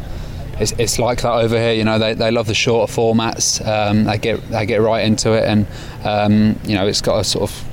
it's, 0.58 0.72
it's 0.72 0.98
like 0.98 1.22
that 1.22 1.32
over 1.32 1.58
here. 1.58 1.72
You 1.72 1.84
know, 1.84 1.98
they, 1.98 2.14
they 2.14 2.30
love 2.30 2.46
the 2.46 2.54
shorter 2.54 2.92
formats. 2.92 3.66
Um, 3.66 4.04
they 4.04 4.18
get 4.18 4.48
they 4.50 4.66
get 4.66 4.80
right 4.80 5.04
into 5.04 5.32
it, 5.32 5.44
and 5.44 5.66
um, 6.04 6.58
you 6.64 6.74
know, 6.74 6.86
it's 6.86 7.00
got 7.00 7.18
a 7.18 7.24
sort 7.24 7.50
of 7.50 7.64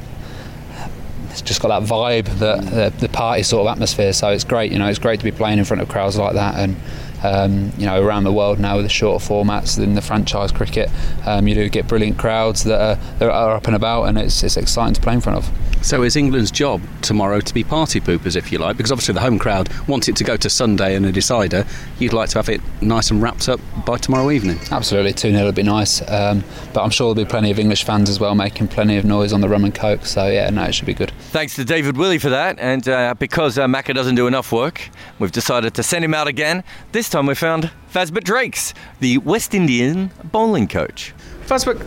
it's 1.32 1.42
just 1.42 1.62
got 1.62 1.70
that 1.70 1.90
vibe, 1.90 2.26
the, 2.38 2.58
the, 2.58 2.94
the 3.00 3.10
party 3.10 3.42
sort 3.42 3.66
of 3.68 3.72
atmosphere. 3.72 4.14
So 4.14 4.30
it's 4.30 4.44
great. 4.44 4.72
You 4.72 4.78
know, 4.78 4.88
it's 4.88 5.00
great 5.00 5.20
to 5.20 5.24
be 5.24 5.32
playing 5.32 5.58
in 5.58 5.66
front 5.66 5.82
of 5.82 5.90
crowds 5.90 6.18
like 6.18 6.34
that, 6.36 6.60
and 6.60 6.76
um, 7.24 7.72
you 7.78 7.86
know, 7.86 8.02
around 8.02 8.24
the 8.24 8.34
world 8.34 8.60
now 8.60 8.76
with 8.76 8.86
the 8.86 8.90
shorter 8.90 9.26
formats 9.26 9.82
in 9.82 9.96
the 9.96 10.02
franchise 10.02 10.52
cricket, 10.52 10.90
um, 11.26 11.48
you 11.48 11.56
do 11.56 11.70
get 11.70 11.88
brilliant 11.88 12.18
crowds 12.18 12.64
that 12.64 12.80
are, 12.80 12.96
that 13.20 13.30
are 13.30 13.56
up 13.56 13.68
and 13.68 13.76
about, 13.76 14.04
and 14.04 14.18
it's, 14.18 14.44
it's 14.44 14.58
exciting 14.58 14.94
to 14.94 15.02
play 15.02 15.14
in 15.14 15.22
front 15.22 15.38
of. 15.38 15.50
So 15.84 16.02
is 16.04 16.16
England's 16.16 16.50
job 16.50 16.82
tomorrow 17.02 17.42
to 17.42 17.54
be 17.54 17.64
party 17.64 18.00
poopers, 18.00 18.38
if 18.38 18.54
you 18.54 18.58
like? 18.58 18.78
Because 18.78 18.92
obviously 18.92 19.16
the 19.16 19.20
home 19.20 19.38
crowd 19.38 19.68
want 19.86 20.08
it 20.08 20.16
to 20.16 20.24
go 20.24 20.38
to 20.38 20.50
Sunday 20.50 20.96
and 20.96 21.06
a 21.06 21.12
decider. 21.12 21.66
You'd 22.00 22.14
like 22.14 22.30
to 22.30 22.38
have 22.38 22.48
it 22.48 22.62
nice 22.82 23.12
and 23.12 23.22
wrapped 23.22 23.50
up 23.50 23.60
by 23.86 23.98
tomorrow 23.98 24.32
evening. 24.32 24.60
Absolutely, 24.72 25.12
2 25.12 25.32
0 25.32 25.46
would 25.46 25.56
be 25.56 25.64
nice. 25.64 26.02
Um, 26.10 26.44
but 26.74 26.84
I'm 26.84 26.90
sure 26.90 27.14
there'll 27.14 27.28
be 27.28 27.30
plenty 27.30 27.52
of 27.52 27.60
English 27.60 27.84
fans 27.84 28.10
as 28.10 28.18
well 28.18 28.34
making 28.34 28.70
plenty 28.70 28.96
of 28.96 29.04
noise 29.04 29.34
on 29.34 29.42
the 29.42 29.50
rum 29.50 29.66
and 29.66 29.76
coke. 29.76 30.06
So 30.06 30.28
yeah, 30.28 30.50
no, 30.52 30.64
it 30.64 30.74
should 30.74 30.86
be 30.86 30.94
good. 30.94 31.12
Thanks 31.32 31.56
to 31.58 31.66
David 31.66 31.98
Willey 31.98 32.18
for 32.18 32.30
that. 32.30 32.60
And 32.60 32.88
uh, 32.88 33.16
because 33.16 33.58
uh, 33.58 33.68
Macca 33.68 33.94
doesn't 33.94 34.16
do 34.16 34.26
enough 34.28 34.54
work, 34.54 34.90
we've 35.20 35.34
decided 35.34 35.74
to 35.74 35.84
send 35.84 36.06
him 36.06 36.14
out 36.14 36.28
again. 36.28 36.64
This 36.94 37.10
time 37.14 37.28
we 37.28 37.36
found 37.36 37.70
Vasbert 37.90 38.24
Drakes, 38.24 38.74
the 39.00 39.20
West 39.20 39.54
Indian 39.54 40.10
bowling 40.24 40.68
coach. 40.68 41.14
Vasbert, 41.42 41.80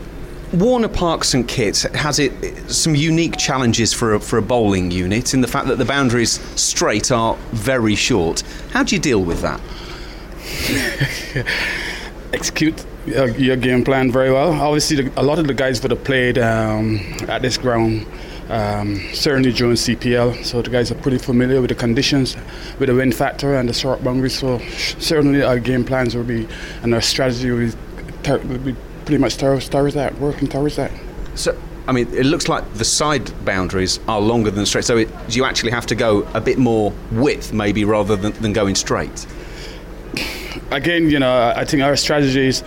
Warner 0.52 0.86
Park 0.86 1.24
St 1.24 1.48
Kitts 1.48 1.82
has 1.82 2.20
it 2.20 2.70
some 2.70 2.94
unique 2.94 3.36
challenges 3.36 3.92
for 3.92 4.14
a, 4.14 4.20
for 4.20 4.38
a 4.38 4.42
bowling 4.42 4.92
unit 4.92 5.34
in 5.34 5.40
the 5.40 5.48
fact 5.48 5.66
that 5.66 5.78
the 5.78 5.84
boundaries 5.84 6.38
straight 6.54 7.10
are 7.10 7.34
very 7.50 7.96
short. 7.96 8.42
How 8.70 8.84
do 8.84 8.94
you 8.94 9.00
deal 9.00 9.20
with 9.24 9.40
that? 9.40 9.60
Execute 12.32 12.86
your 13.06 13.56
game 13.56 13.84
plan 13.84 14.12
very 14.12 14.30
well. 14.30 14.52
Obviously, 14.52 15.02
the, 15.02 15.20
a 15.20 15.24
lot 15.24 15.40
of 15.40 15.48
the 15.48 15.54
guys 15.54 15.82
would 15.82 15.90
have 15.90 16.04
played 16.04 16.38
um, 16.38 17.00
at 17.26 17.42
this 17.42 17.58
ground 17.58 18.06
um, 18.48 19.00
certainly 19.12 19.52
during 19.52 19.74
CPL. 19.74 20.44
So 20.44 20.62
the 20.62 20.70
guys 20.70 20.90
are 20.90 20.96
pretty 20.96 21.18
familiar 21.18 21.60
with 21.60 21.68
the 21.68 21.74
conditions, 21.74 22.36
with 22.78 22.88
the 22.88 22.94
wind 22.94 23.14
factor 23.14 23.54
and 23.54 23.68
the 23.68 23.72
short 23.72 24.02
boundaries. 24.04 24.38
So 24.38 24.58
certainly 24.98 25.42
our 25.42 25.58
game 25.58 25.84
plans 25.84 26.14
will 26.14 26.24
be 26.24 26.48
and 26.82 26.94
our 26.94 27.00
strategy 27.00 27.50
will 27.50 27.66
be, 27.66 27.72
ter- 28.22 28.38
will 28.38 28.58
be 28.58 28.76
pretty 29.04 29.18
much 29.18 29.36
towards, 29.36 29.68
towards 29.68 29.94
that, 29.94 30.18
working 30.18 30.48
towards 30.48 30.76
that. 30.76 30.90
So. 31.34 31.56
I 31.88 31.92
mean, 31.92 32.08
it 32.12 32.26
looks 32.26 32.48
like 32.48 32.64
the 32.74 32.84
side 32.84 33.30
boundaries 33.44 34.00
are 34.08 34.20
longer 34.20 34.50
than 34.50 34.66
straight. 34.66 34.84
So, 34.84 34.96
it, 34.96 35.08
you 35.28 35.44
actually 35.44 35.70
have 35.70 35.86
to 35.86 35.94
go 35.94 36.24
a 36.34 36.40
bit 36.40 36.58
more 36.58 36.92
width, 37.12 37.52
maybe, 37.52 37.84
rather 37.84 38.16
than, 38.16 38.32
than 38.42 38.52
going 38.52 38.74
straight? 38.74 39.24
Again, 40.72 41.08
you 41.10 41.20
know, 41.20 41.52
I 41.54 41.64
think 41.64 41.84
our 41.84 41.94
strategy 41.94 42.48
is 42.48 42.64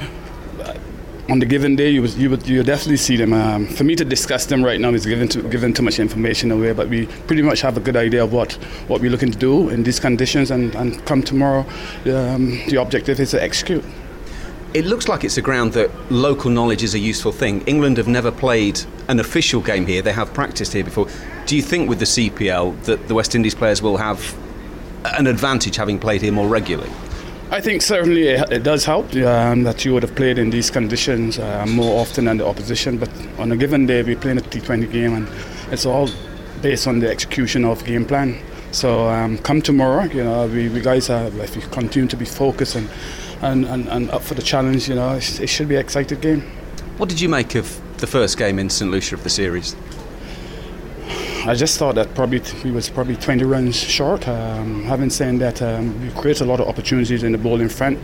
on 1.31 1.39
the 1.39 1.45
given 1.45 1.75
day, 1.75 1.89
you 1.89 2.01
would 2.01 2.13
you 2.15 2.29
would 2.29 2.47
you 2.47 2.63
definitely 2.63 2.97
see 2.97 3.15
them. 3.15 3.33
Um, 3.33 3.67
for 3.67 3.83
me 3.83 3.95
to 3.95 4.05
discuss 4.05 4.45
them 4.45 4.63
right 4.63 4.79
now 4.79 4.93
is 4.93 5.05
giving 5.05 5.27
too, 5.27 5.43
giving 5.49 5.73
too 5.73 5.83
much 5.83 5.99
information 5.99 6.51
away. 6.51 6.73
But 6.73 6.89
we 6.89 7.05
pretty 7.27 7.41
much 7.41 7.61
have 7.61 7.77
a 7.77 7.79
good 7.79 7.95
idea 7.95 8.23
of 8.23 8.33
what, 8.33 8.53
what 8.87 9.01
we're 9.01 9.11
looking 9.11 9.31
to 9.31 9.37
do 9.37 9.69
in 9.69 9.83
these 9.83 9.99
conditions, 9.99 10.51
and, 10.51 10.73
and 10.75 11.05
come 11.05 11.21
tomorrow, 11.21 11.61
um, 12.05 12.59
the 12.67 12.77
objective 12.81 13.19
is 13.19 13.31
to 13.31 13.41
execute. 13.41 13.83
It 14.73 14.85
looks 14.85 15.07
like 15.07 15.23
it's 15.23 15.37
a 15.37 15.41
ground 15.41 15.73
that 15.73 15.89
local 16.11 16.51
knowledge 16.51 16.83
is 16.83 16.93
a 16.93 16.99
useful 16.99 17.31
thing. 17.31 17.61
England 17.61 17.97
have 17.97 18.07
never 18.07 18.31
played 18.31 18.81
an 19.07 19.19
official 19.19 19.61
game 19.61 19.85
here; 19.85 20.01
they 20.01 20.13
have 20.13 20.33
practiced 20.33 20.73
here 20.73 20.83
before. 20.83 21.07
Do 21.45 21.55
you 21.55 21.61
think 21.61 21.89
with 21.89 21.99
the 21.99 22.05
CPL 22.05 22.83
that 22.85 23.07
the 23.07 23.15
West 23.15 23.35
Indies 23.35 23.55
players 23.55 23.81
will 23.81 23.97
have 23.97 24.35
an 25.05 25.27
advantage 25.27 25.75
having 25.75 25.99
played 25.99 26.21
here 26.21 26.31
more 26.31 26.47
regularly? 26.47 26.91
I 27.51 27.61
think 27.61 27.81
certainly 27.81 28.27
it, 28.27 28.61
does 28.61 28.85
help 28.85 29.15
um, 29.15 29.63
that 29.63 29.83
you 29.83 29.91
would 29.93 30.03
have 30.03 30.13
played 30.15 30.37
in 30.37 30.51
these 30.51 30.69
conditions 30.69 31.39
uh, 31.39 31.65
more 31.65 31.99
often 31.99 32.25
than 32.25 32.37
the 32.37 32.45
opposition. 32.45 32.99
But 32.99 33.09
on 33.39 33.51
a 33.51 33.57
given 33.57 33.87
day, 33.87 34.03
we're 34.03 34.17
playing 34.17 34.37
a 34.37 34.41
T20 34.41 34.91
game, 34.91 35.15
and 35.15 35.27
it's 35.71 35.83
all 35.83 36.09
based 36.61 36.85
on 36.85 36.99
the 36.99 37.09
execution 37.09 37.65
of 37.65 37.83
game 37.85 38.05
plan. 38.05 38.39
So 38.71 39.09
um, 39.09 39.39
come 39.39 39.63
tomorrow, 39.63 40.03
you 40.03 40.23
know, 40.23 40.45
we, 40.45 40.69
we 40.69 40.79
guys 40.79 41.09
are 41.09 41.25
if 41.25 41.55
we 41.55 41.63
continue 41.63 42.07
to 42.09 42.15
be 42.15 42.25
focused 42.25 42.75
and, 42.75 42.87
and, 43.41 43.65
and, 43.65 43.87
and 43.87 44.11
up 44.11 44.21
for 44.21 44.35
the 44.35 44.43
challenge, 44.43 44.87
you 44.87 44.93
know, 44.93 45.15
it, 45.15 45.39
it 45.39 45.47
should 45.47 45.67
be 45.67 45.75
an 45.75 45.81
exciting 45.81 46.19
game. 46.19 46.41
What 46.97 47.09
did 47.09 47.19
you 47.19 47.29
make 47.29 47.55
of 47.55 47.81
the 47.97 48.05
first 48.05 48.37
game 48.37 48.59
in 48.59 48.69
St 48.69 48.91
Lucia 48.91 49.15
of 49.15 49.23
the 49.23 49.29
series? 49.31 49.75
I 51.49 51.55
just 51.55 51.79
thought 51.79 51.95
that 51.95 52.13
probably 52.13 52.43
we 52.63 52.69
was 52.69 52.91
probably 52.91 53.15
20 53.15 53.43
runs 53.43 53.75
short. 53.75 54.27
Um, 54.27 54.83
having 54.83 55.09
said 55.09 55.39
that, 55.39 55.63
um, 55.63 55.99
we 55.99 56.11
created 56.11 56.43
a 56.43 56.45
lot 56.45 56.59
of 56.59 56.67
opportunities 56.67 57.23
in 57.23 57.31
the 57.31 57.39
ball 57.39 57.59
in 57.59 57.69
front, 57.69 57.97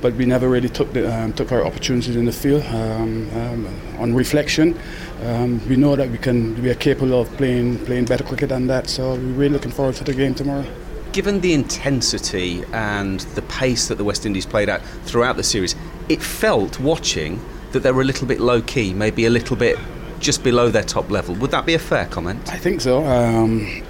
but 0.00 0.14
we 0.14 0.26
never 0.26 0.48
really 0.48 0.68
took 0.68 0.92
the, 0.92 1.06
um, 1.08 1.32
took 1.32 1.52
our 1.52 1.64
opportunities 1.64 2.16
in 2.16 2.24
the 2.24 2.32
field. 2.32 2.64
Um, 2.64 3.30
um, 3.36 3.68
on 4.00 4.14
reflection, 4.16 4.76
um, 5.22 5.64
we 5.68 5.76
know 5.76 5.94
that 5.94 6.10
we 6.10 6.18
can 6.18 6.60
we 6.60 6.70
are 6.70 6.74
capable 6.74 7.20
of 7.20 7.30
playing 7.36 7.78
playing 7.86 8.06
better 8.06 8.24
cricket 8.24 8.48
than 8.48 8.66
that. 8.66 8.90
So 8.90 9.10
we're 9.10 9.18
really 9.18 9.50
looking 9.50 9.70
forward 9.70 9.94
to 9.94 10.02
the 10.02 10.12
game 10.12 10.34
tomorrow. 10.34 10.66
Given 11.12 11.40
the 11.40 11.52
intensity 11.52 12.64
and 12.72 13.20
the 13.36 13.42
pace 13.42 13.86
that 13.86 13.94
the 13.94 14.04
West 14.04 14.26
Indies 14.26 14.44
played 14.44 14.68
at 14.68 14.82
throughout 15.04 15.36
the 15.36 15.44
series, 15.44 15.76
it 16.08 16.20
felt 16.20 16.80
watching 16.80 17.40
that 17.70 17.84
they 17.84 17.92
were 17.92 18.02
a 18.02 18.04
little 18.04 18.26
bit 18.26 18.40
low 18.40 18.60
key, 18.60 18.92
maybe 18.92 19.24
a 19.26 19.30
little 19.30 19.54
bit 19.54 19.78
just 20.20 20.42
below 20.42 20.70
their 20.70 20.82
top 20.82 21.10
level. 21.10 21.34
Would 21.36 21.50
that 21.50 21.66
be 21.66 21.74
a 21.74 21.78
fair 21.78 22.06
comment? 22.06 22.50
I 22.52 22.58
think 22.58 22.80
so. 22.80 23.04
Um, 23.04 23.82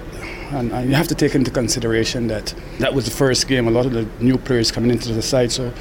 and, 0.51 0.71
and, 0.71 0.89
you 0.89 0.95
have 0.95 1.07
to 1.09 1.15
take 1.15 1.35
into 1.35 1.51
consideration 1.51 2.27
that 2.27 2.55
that 2.79 2.93
was 2.93 3.05
the 3.05 3.11
first 3.11 3.47
game. 3.47 3.67
A 3.67 3.71
lot 3.71 3.85
of 3.85 3.91
the 3.91 4.07
new 4.19 4.37
players 4.37 4.71
coming 4.71 4.89
into 4.89 5.13
the 5.13 5.21
side, 5.21 5.51
so 5.51 5.71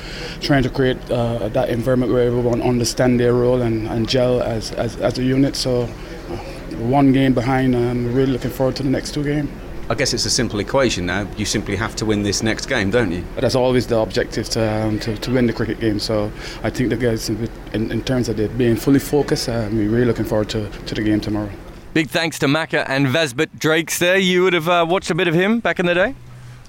trying 0.41 0.63
to 0.63 0.71
create 0.71 0.99
uh, 1.11 1.49
that 1.49 1.71
environment 1.71 2.13
where 2.13 2.27
everyone 2.27 2.61
understand 2.61 3.19
their 3.19 3.33
role 3.33 3.63
and, 3.63 3.89
and 3.89 4.09
gel 4.09 4.43
as, 4.43 4.73
as, 4.73 4.97
as 4.97 5.19
a 5.19 5.25
unit. 5.25 5.57
So, 5.57 5.83
uh, 5.83 6.37
one 6.77 7.13
game 7.13 7.33
behind. 7.33 7.75
I'm 7.75 8.15
really 8.15 8.33
looking 8.33 8.51
forward 8.51 8.77
to 8.77 8.83
the 8.83 8.91
next 8.91 9.15
two 9.15 9.25
games. 9.25 9.51
I 9.91 9.95
guess 9.95 10.13
it's 10.13 10.27
a 10.27 10.31
simple 10.31 10.61
equation 10.61 11.07
now. 11.07 11.27
You 11.39 11.47
simply 11.47 11.75
have 11.77 11.97
to 11.97 12.05
win 12.05 12.23
this 12.23 12.43
next 12.43 12.67
game, 12.67 12.91
don't 12.91 13.11
you? 13.11 13.25
That's 13.37 13.55
always 13.55 13.87
the 13.87 13.99
objective 13.99 14.47
to, 14.51 14.85
um, 14.85 14.99
to, 15.01 15.17
to, 15.17 15.33
win 15.33 15.47
the 15.47 15.55
cricket 15.55 15.81
game. 15.81 15.99
So 15.99 16.31
I 16.63 16.69
think 16.69 16.91
the 16.91 16.97
guys, 16.99 17.31
in, 17.73 17.91
in 17.91 18.03
terms 18.03 18.29
of 18.29 18.39
it 18.41 18.57
being 18.57 18.77
fully 18.77 18.99
focused, 18.99 19.49
uh, 19.49 19.69
we're 19.71 19.89
really 19.89 20.05
looking 20.05 20.25
forward 20.25 20.49
to, 20.51 20.69
to 20.71 20.95
the 20.95 21.03
game 21.03 21.21
tomorrow. 21.21 21.51
Big 21.95 22.09
thanks 22.09 22.39
to 22.41 22.47
Macca 22.47 22.85
and 22.89 23.09
Vasbert 23.09 23.59
Drakes 23.59 23.99
there. 23.99 24.19
You 24.19 24.45
would 24.45 24.53
have 24.53 24.69
uh, 24.69 24.87
watched 24.89 25.11
a 25.11 25.15
bit 25.15 25.29
of 25.29 25.35
him 25.35 25.61
back 25.61 25.81
in 25.81 25.87
the 25.87 25.95
day? 25.95 26.15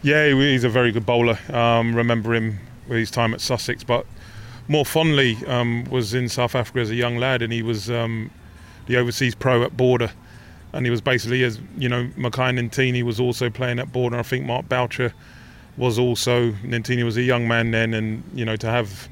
Yeah, 0.02 0.30
he's 0.30 0.64
a 0.64 0.70
very 0.70 0.92
good 0.92 1.06
bowler. 1.06 1.38
Um, 1.52 1.96
remember 1.96 2.34
him 2.34 2.60
with 2.88 3.00
his 3.00 3.12
time 3.12 3.34
at 3.34 3.42
Sussex, 3.42 3.84
but 3.84 4.06
more 4.68 4.86
fondly 4.86 5.38
um, 5.48 5.84
was 5.86 6.14
in 6.14 6.30
South 6.30 6.56
Africa 6.56 6.80
as 6.80 6.90
a 6.90 6.96
young 6.96 7.18
lad, 7.18 7.42
and 7.42 7.52
he 7.52 7.62
was 7.62 7.90
um, 7.90 8.32
the 8.88 8.98
overseas 8.98 9.36
pro 9.36 9.64
at 9.64 9.76
Border 9.76 10.12
and 10.74 10.86
he 10.86 10.90
was 10.90 11.02
basically 11.02 11.44
as 11.44 11.60
you 11.78 11.90
know 11.90 12.06
Makhaya 12.18 12.58
Ntini 12.60 13.04
was 13.04 13.20
also 13.20 13.50
playing 13.50 13.80
at 13.80 13.92
Border. 13.92 14.18
I 14.18 14.24
think 14.24 14.46
Mark 14.46 14.70
Boucher 14.70 15.14
was 15.78 15.98
also 15.98 16.52
Ntini 16.52 17.04
was 17.04 17.18
a 17.18 17.22
young 17.22 17.48
man 17.48 17.72
then, 17.72 17.94
and 17.94 18.24
you 18.34 18.46
know 18.46 18.56
to 18.58 18.68
have 18.68 19.10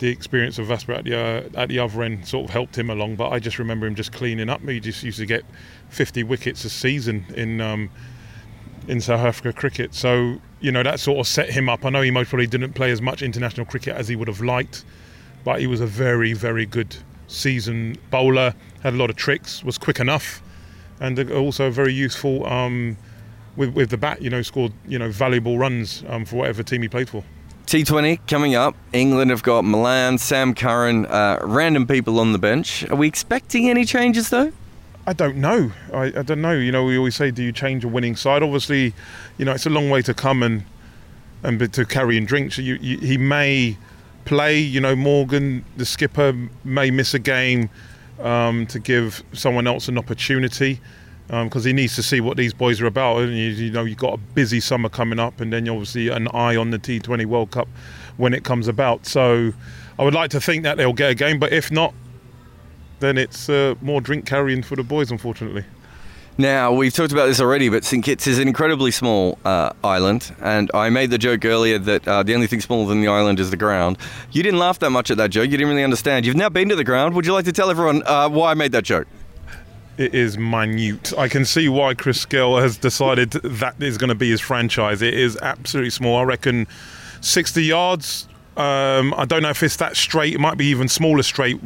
the 0.00 0.08
experience 0.08 0.58
of 0.58 0.66
Vasper 0.66 0.92
at 0.92 1.04
the 1.04 1.16
uh, 1.16 1.48
at 1.54 1.68
the 1.68 1.78
other 1.78 2.02
end 2.02 2.26
sort 2.26 2.46
of 2.46 2.50
helped 2.50 2.76
him 2.76 2.90
along. 2.90 3.16
But 3.16 3.30
I 3.30 3.38
just 3.38 3.58
remember 3.58 3.86
him 3.86 3.94
just 3.94 4.12
cleaning 4.12 4.48
up. 4.48 4.60
He 4.62 4.80
just 4.80 5.02
used 5.02 5.18
to 5.18 5.26
get 5.26 5.44
50 5.90 6.24
wickets 6.24 6.64
a 6.64 6.70
season 6.70 7.24
in 7.36 7.60
um, 7.60 7.90
in 8.88 9.00
South 9.00 9.20
Africa 9.20 9.52
cricket. 9.52 9.94
So 9.94 10.40
you 10.60 10.72
know 10.72 10.82
that 10.82 10.98
sort 10.98 11.20
of 11.20 11.26
set 11.26 11.50
him 11.50 11.68
up. 11.68 11.84
I 11.84 11.90
know 11.90 12.02
he 12.02 12.10
most 12.10 12.30
probably 12.30 12.48
didn't 12.48 12.72
play 12.72 12.90
as 12.90 13.00
much 13.00 13.22
international 13.22 13.66
cricket 13.66 13.94
as 13.96 14.08
he 14.08 14.16
would 14.16 14.28
have 14.28 14.40
liked, 14.40 14.84
but 15.44 15.60
he 15.60 15.66
was 15.66 15.80
a 15.80 15.86
very 15.86 16.32
very 16.32 16.66
good 16.66 16.96
season 17.28 17.96
bowler. 18.10 18.54
Had 18.82 18.94
a 18.94 18.96
lot 18.96 19.10
of 19.10 19.16
tricks. 19.16 19.62
Was 19.62 19.78
quick 19.78 20.00
enough 20.00 20.42
and 21.00 21.30
also 21.32 21.70
very 21.70 21.92
useful 21.92 22.46
um, 22.46 22.96
with 23.56 23.74
with 23.74 23.90
the 23.90 23.96
bat. 23.96 24.22
You 24.22 24.30
know, 24.30 24.42
scored 24.42 24.72
you 24.86 24.98
know 24.98 25.10
valuable 25.10 25.58
runs 25.58 26.04
um, 26.08 26.24
for 26.24 26.36
whatever 26.36 26.62
team 26.62 26.82
he 26.82 26.88
played 26.88 27.08
for. 27.08 27.24
T20 27.70 28.26
coming 28.26 28.56
up. 28.56 28.74
England 28.92 29.30
have 29.30 29.44
got 29.44 29.64
Malan, 29.64 30.18
Sam 30.18 30.56
Curran, 30.56 31.06
uh, 31.06 31.38
random 31.44 31.86
people 31.86 32.18
on 32.18 32.32
the 32.32 32.38
bench. 32.38 32.84
Are 32.90 32.96
we 32.96 33.06
expecting 33.06 33.70
any 33.70 33.84
changes 33.84 34.28
though? 34.28 34.52
I 35.06 35.12
don't 35.12 35.36
know. 35.36 35.70
I, 35.92 36.06
I, 36.06 36.22
don't 36.22 36.40
know. 36.40 36.50
You 36.50 36.72
know, 36.72 36.82
we 36.82 36.98
always 36.98 37.14
say, 37.14 37.30
do 37.30 37.44
you 37.44 37.52
change 37.52 37.84
a 37.84 37.88
winning 37.88 38.16
side? 38.16 38.42
Obviously, 38.42 38.92
you 39.38 39.44
know, 39.44 39.52
it's 39.52 39.66
a 39.66 39.70
long 39.70 39.88
way 39.88 40.02
to 40.02 40.12
come 40.12 40.42
and 40.42 40.64
and 41.44 41.72
to 41.72 41.84
carrying 41.84 42.24
drinks. 42.24 42.58
You, 42.58 42.74
you, 42.74 42.98
he 42.98 43.16
may 43.16 43.78
play. 44.24 44.58
You 44.58 44.80
know, 44.80 44.96
Morgan, 44.96 45.64
the 45.76 45.86
skipper, 45.86 46.34
may 46.64 46.90
miss 46.90 47.14
a 47.14 47.20
game 47.20 47.70
um, 48.18 48.66
to 48.66 48.80
give 48.80 49.22
someone 49.32 49.68
else 49.68 49.86
an 49.86 49.96
opportunity 49.96 50.80
because 51.30 51.64
um, 51.64 51.68
he 51.68 51.72
needs 51.72 51.94
to 51.94 52.02
see 52.02 52.20
what 52.20 52.36
these 52.36 52.52
boys 52.52 52.80
are 52.80 52.86
about. 52.86 53.18
And 53.22 53.36
you, 53.36 53.50
you, 53.50 53.70
know, 53.70 53.84
you've 53.84 53.98
got 53.98 54.14
a 54.14 54.16
busy 54.16 54.58
summer 54.58 54.88
coming 54.88 55.20
up, 55.20 55.40
and 55.40 55.52
then 55.52 55.68
obviously 55.68 56.08
an 56.08 56.26
eye 56.34 56.56
on 56.56 56.70
the 56.70 56.78
T20 56.78 57.24
World 57.26 57.52
Cup 57.52 57.68
when 58.16 58.34
it 58.34 58.42
comes 58.42 58.66
about. 58.66 59.06
So 59.06 59.52
I 59.96 60.02
would 60.02 60.14
like 60.14 60.30
to 60.32 60.40
think 60.40 60.64
that 60.64 60.76
they'll 60.76 60.92
get 60.92 61.10
a 61.10 61.14
game, 61.14 61.38
but 61.38 61.52
if 61.52 61.70
not, 61.70 61.94
then 62.98 63.16
it's 63.16 63.48
uh, 63.48 63.76
more 63.80 64.00
drink 64.00 64.26
carrying 64.26 64.62
for 64.62 64.74
the 64.74 64.82
boys, 64.82 65.12
unfortunately. 65.12 65.64
Now, 66.36 66.72
we've 66.72 66.92
talked 66.92 67.12
about 67.12 67.26
this 67.26 67.40
already, 67.40 67.68
but 67.68 67.84
St 67.84 68.02
Kitts 68.02 68.26
is 68.26 68.38
an 68.38 68.48
incredibly 68.48 68.90
small 68.90 69.38
uh, 69.44 69.72
island, 69.84 70.34
and 70.40 70.70
I 70.74 70.88
made 70.90 71.10
the 71.10 71.18
joke 71.18 71.44
earlier 71.44 71.78
that 71.78 72.08
uh, 72.08 72.22
the 72.22 72.34
only 72.34 72.46
thing 72.46 72.60
smaller 72.60 72.88
than 72.88 73.02
the 73.02 73.08
island 73.08 73.38
is 73.38 73.50
the 73.50 73.56
ground. 73.56 73.98
You 74.32 74.42
didn't 74.42 74.58
laugh 74.58 74.78
that 74.80 74.90
much 74.90 75.10
at 75.10 75.16
that 75.18 75.30
joke, 75.30 75.44
you 75.44 75.58
didn't 75.58 75.68
really 75.68 75.84
understand. 75.84 76.24
You've 76.26 76.36
now 76.36 76.48
been 76.48 76.68
to 76.70 76.76
the 76.76 76.84
ground. 76.84 77.14
Would 77.14 77.26
you 77.26 77.34
like 77.34 77.44
to 77.44 77.52
tell 77.52 77.70
everyone 77.70 78.02
uh, 78.06 78.28
why 78.30 78.50
I 78.50 78.54
made 78.54 78.72
that 78.72 78.84
joke? 78.84 79.06
It 79.98 80.14
is 80.14 80.38
minute. 80.38 81.12
I 81.18 81.28
can 81.28 81.44
see 81.44 81.68
why 81.68 81.94
Chris 81.94 82.24
Gayle 82.24 82.58
has 82.58 82.78
decided 82.78 83.32
that 83.32 83.82
is 83.82 83.98
going 83.98 84.08
to 84.08 84.14
be 84.14 84.30
his 84.30 84.40
franchise. 84.40 85.02
It 85.02 85.14
is 85.14 85.36
absolutely 85.42 85.90
small. 85.90 86.16
I 86.18 86.22
reckon 86.22 86.66
60 87.20 87.62
yards. 87.62 88.26
Um, 88.56 89.14
I 89.16 89.24
don't 89.26 89.42
know 89.42 89.50
if 89.50 89.62
it's 89.62 89.76
that 89.76 89.96
straight. 89.96 90.34
It 90.34 90.40
might 90.40 90.56
be 90.56 90.66
even 90.66 90.88
smaller 90.88 91.22
straight 91.22 91.60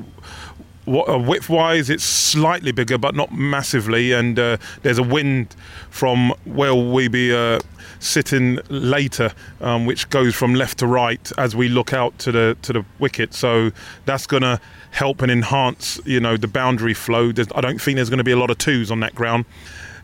width 0.87 1.49
wise, 1.49 1.91
it's 1.91 2.05
slightly 2.05 2.73
bigger, 2.73 2.99
but 2.99 3.15
not 3.15 3.33
massively. 3.33 4.13
And 4.13 4.39
uh, 4.39 4.57
there's 4.83 4.99
a 4.99 5.03
wind 5.03 5.55
from 5.91 6.31
where 6.45 6.75
we 6.75 7.09
be 7.09 7.35
uh, 7.35 7.61
sitting 7.99 8.59
later, 8.69 9.33
um, 9.61 9.87
which 9.87 10.09
goes 10.11 10.35
from 10.35 10.55
left 10.55 10.79
to 10.79 10.87
right 10.87 11.33
as 11.39 11.57
we 11.57 11.69
look 11.69 11.93
out 11.93 12.19
to 12.21 12.33
the 12.33 12.57
to 12.63 12.73
the 12.73 12.85
wicket. 12.99 13.35
So 13.35 13.71
that's 14.05 14.27
going 14.27 14.43
to 14.43 14.61
help 14.91 15.23
and 15.23 15.31
enhance, 15.31 16.01
you 16.05 16.21
know, 16.21 16.37
the 16.37 16.49
boundary 16.49 16.95
flow. 16.95 17.33
There's, 17.33 17.49
I 17.55 17.61
don't 17.61 17.81
think 17.81 17.97
there's 17.97 18.11
going 18.11 18.19
to 18.19 18.25
be 18.25 18.33
a 18.33 18.39
lot 18.39 18.51
of 18.51 18.59
twos 18.59 18.91
on 18.91 19.01
that 19.01 19.15
ground. 19.15 19.45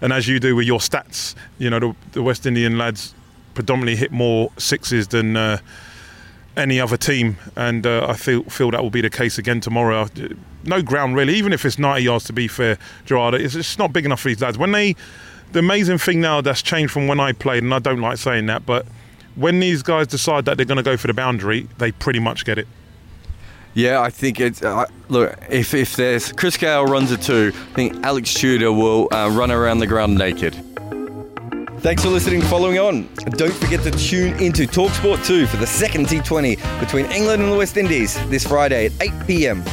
And 0.01 0.13
as 0.13 0.27
you 0.27 0.41
do 0.41 0.57
with 0.57 0.67
your 0.67 0.79
stats, 0.79 1.35
you 1.59 1.69
know, 1.69 1.79
the, 1.79 1.97
the 2.13 2.23
West 2.23 2.47
Indian 2.47 2.79
lads 2.79 3.15
predominantly 3.55 3.97
hit 3.97 4.11
more 4.11 4.51
sixes 4.57 5.09
than 5.09 5.37
uh, 5.37 5.59
any 6.57 6.81
other 6.81 6.97
team, 6.97 7.37
and 7.57 7.87
uh, 7.87 8.07
I 8.09 8.15
feel 8.15 8.43
feel 8.45 8.71
that 8.71 8.83
will 8.83 8.91
be 8.91 9.01
the 9.01 9.11
case 9.11 9.39
again 9.39 9.61
tomorrow. 9.61 10.09
No 10.65 10.83
ground 10.83 11.17
really, 11.17 11.35
even 11.35 11.53
if 11.53 11.65
it's 11.65 11.79
90 11.79 12.03
yards. 12.03 12.25
To 12.25 12.33
be 12.33 12.49
fair, 12.49 12.79
Gerard, 13.07 13.35
it's 13.35 13.55
just 13.55 13.79
not 13.79 13.93
big 13.93 14.05
enough 14.05 14.21
for 14.21 14.29
these 14.29 14.41
lads. 14.41 14.59
When 14.59 14.73
they, 14.73 14.97
the 15.53 15.61
amazing 15.61 15.99
thing 15.99 16.21
now 16.21 16.41
that's 16.41 16.63
changed 16.63 16.93
from 16.93 17.07
when 17.07 17.21
I 17.21 17.33
played, 17.33 17.63
and 17.63 17.73
I 17.73 17.79
don't 17.79 18.01
like 18.01 18.19
saying 18.19 18.47
that, 18.47 18.67
but 18.67 18.87
when 19.37 19.61
these 19.61 19.83
guys 19.83 20.07
decide 20.07 20.45
that 20.45 20.57
they're 20.57 20.67
going 20.67 20.77
to 20.77 20.83
go 20.83 20.97
for 20.97 21.07
the 21.07 21.15
boundary, 21.15 21.69
they 21.79 21.93
pretty 21.93 22.19
much 22.19 22.45
get 22.45 22.59
it. 22.59 22.67
Yeah, 23.73 24.01
I 24.01 24.11
think 24.11 24.41
it's 24.41 24.63
uh, 24.63 24.87
look. 25.09 25.39
If 25.49 25.75
if 25.75 25.95
there's 25.95 26.33
Chris 26.33 26.57
Gayle 26.57 26.87
runs 26.87 27.13
a 27.13 27.17
two, 27.17 27.53
I 27.55 27.75
think 27.75 28.05
Alex 28.05 28.35
Tudor 28.35 28.73
will 28.73 29.09
uh, 29.13 29.31
run 29.31 29.53
around 29.53 29.79
the 29.79 29.87
ground 29.87 30.17
naked. 30.17 30.70
Thanks 31.81 32.03
for 32.03 32.11
listening. 32.11 32.43
Following 32.43 32.79
on, 32.79 33.09
don't 33.31 33.55
forget 33.55 33.83
to 33.85 33.91
tune 33.91 34.39
into 34.39 34.67
Talksport 34.67 35.25
2 35.25 35.47
for 35.47 35.57
the 35.57 35.67
second 35.67 36.07
T20 36.07 36.79
between 36.79 37.07
England 37.07 37.43
and 37.43 37.51
the 37.51 37.57
West 37.57 37.79
Indies 37.79 38.15
this 38.29 38.47
Friday 38.47 38.87
at 38.87 38.93
8 39.01 39.27
p.m. 39.27 39.65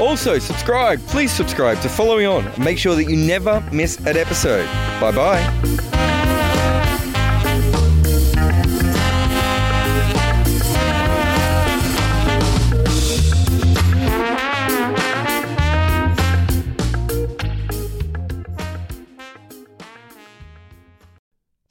Also, 0.00 0.38
subscribe. 0.38 1.00
Please 1.06 1.30
subscribe 1.30 1.80
to 1.82 1.88
Following 1.88 2.26
On. 2.26 2.50
Make 2.58 2.78
sure 2.78 2.96
that 2.96 3.04
you 3.04 3.16
never 3.16 3.62
miss 3.70 3.98
an 3.98 4.16
episode. 4.16 4.66
Bye 5.00 5.12
bye. 5.12 5.93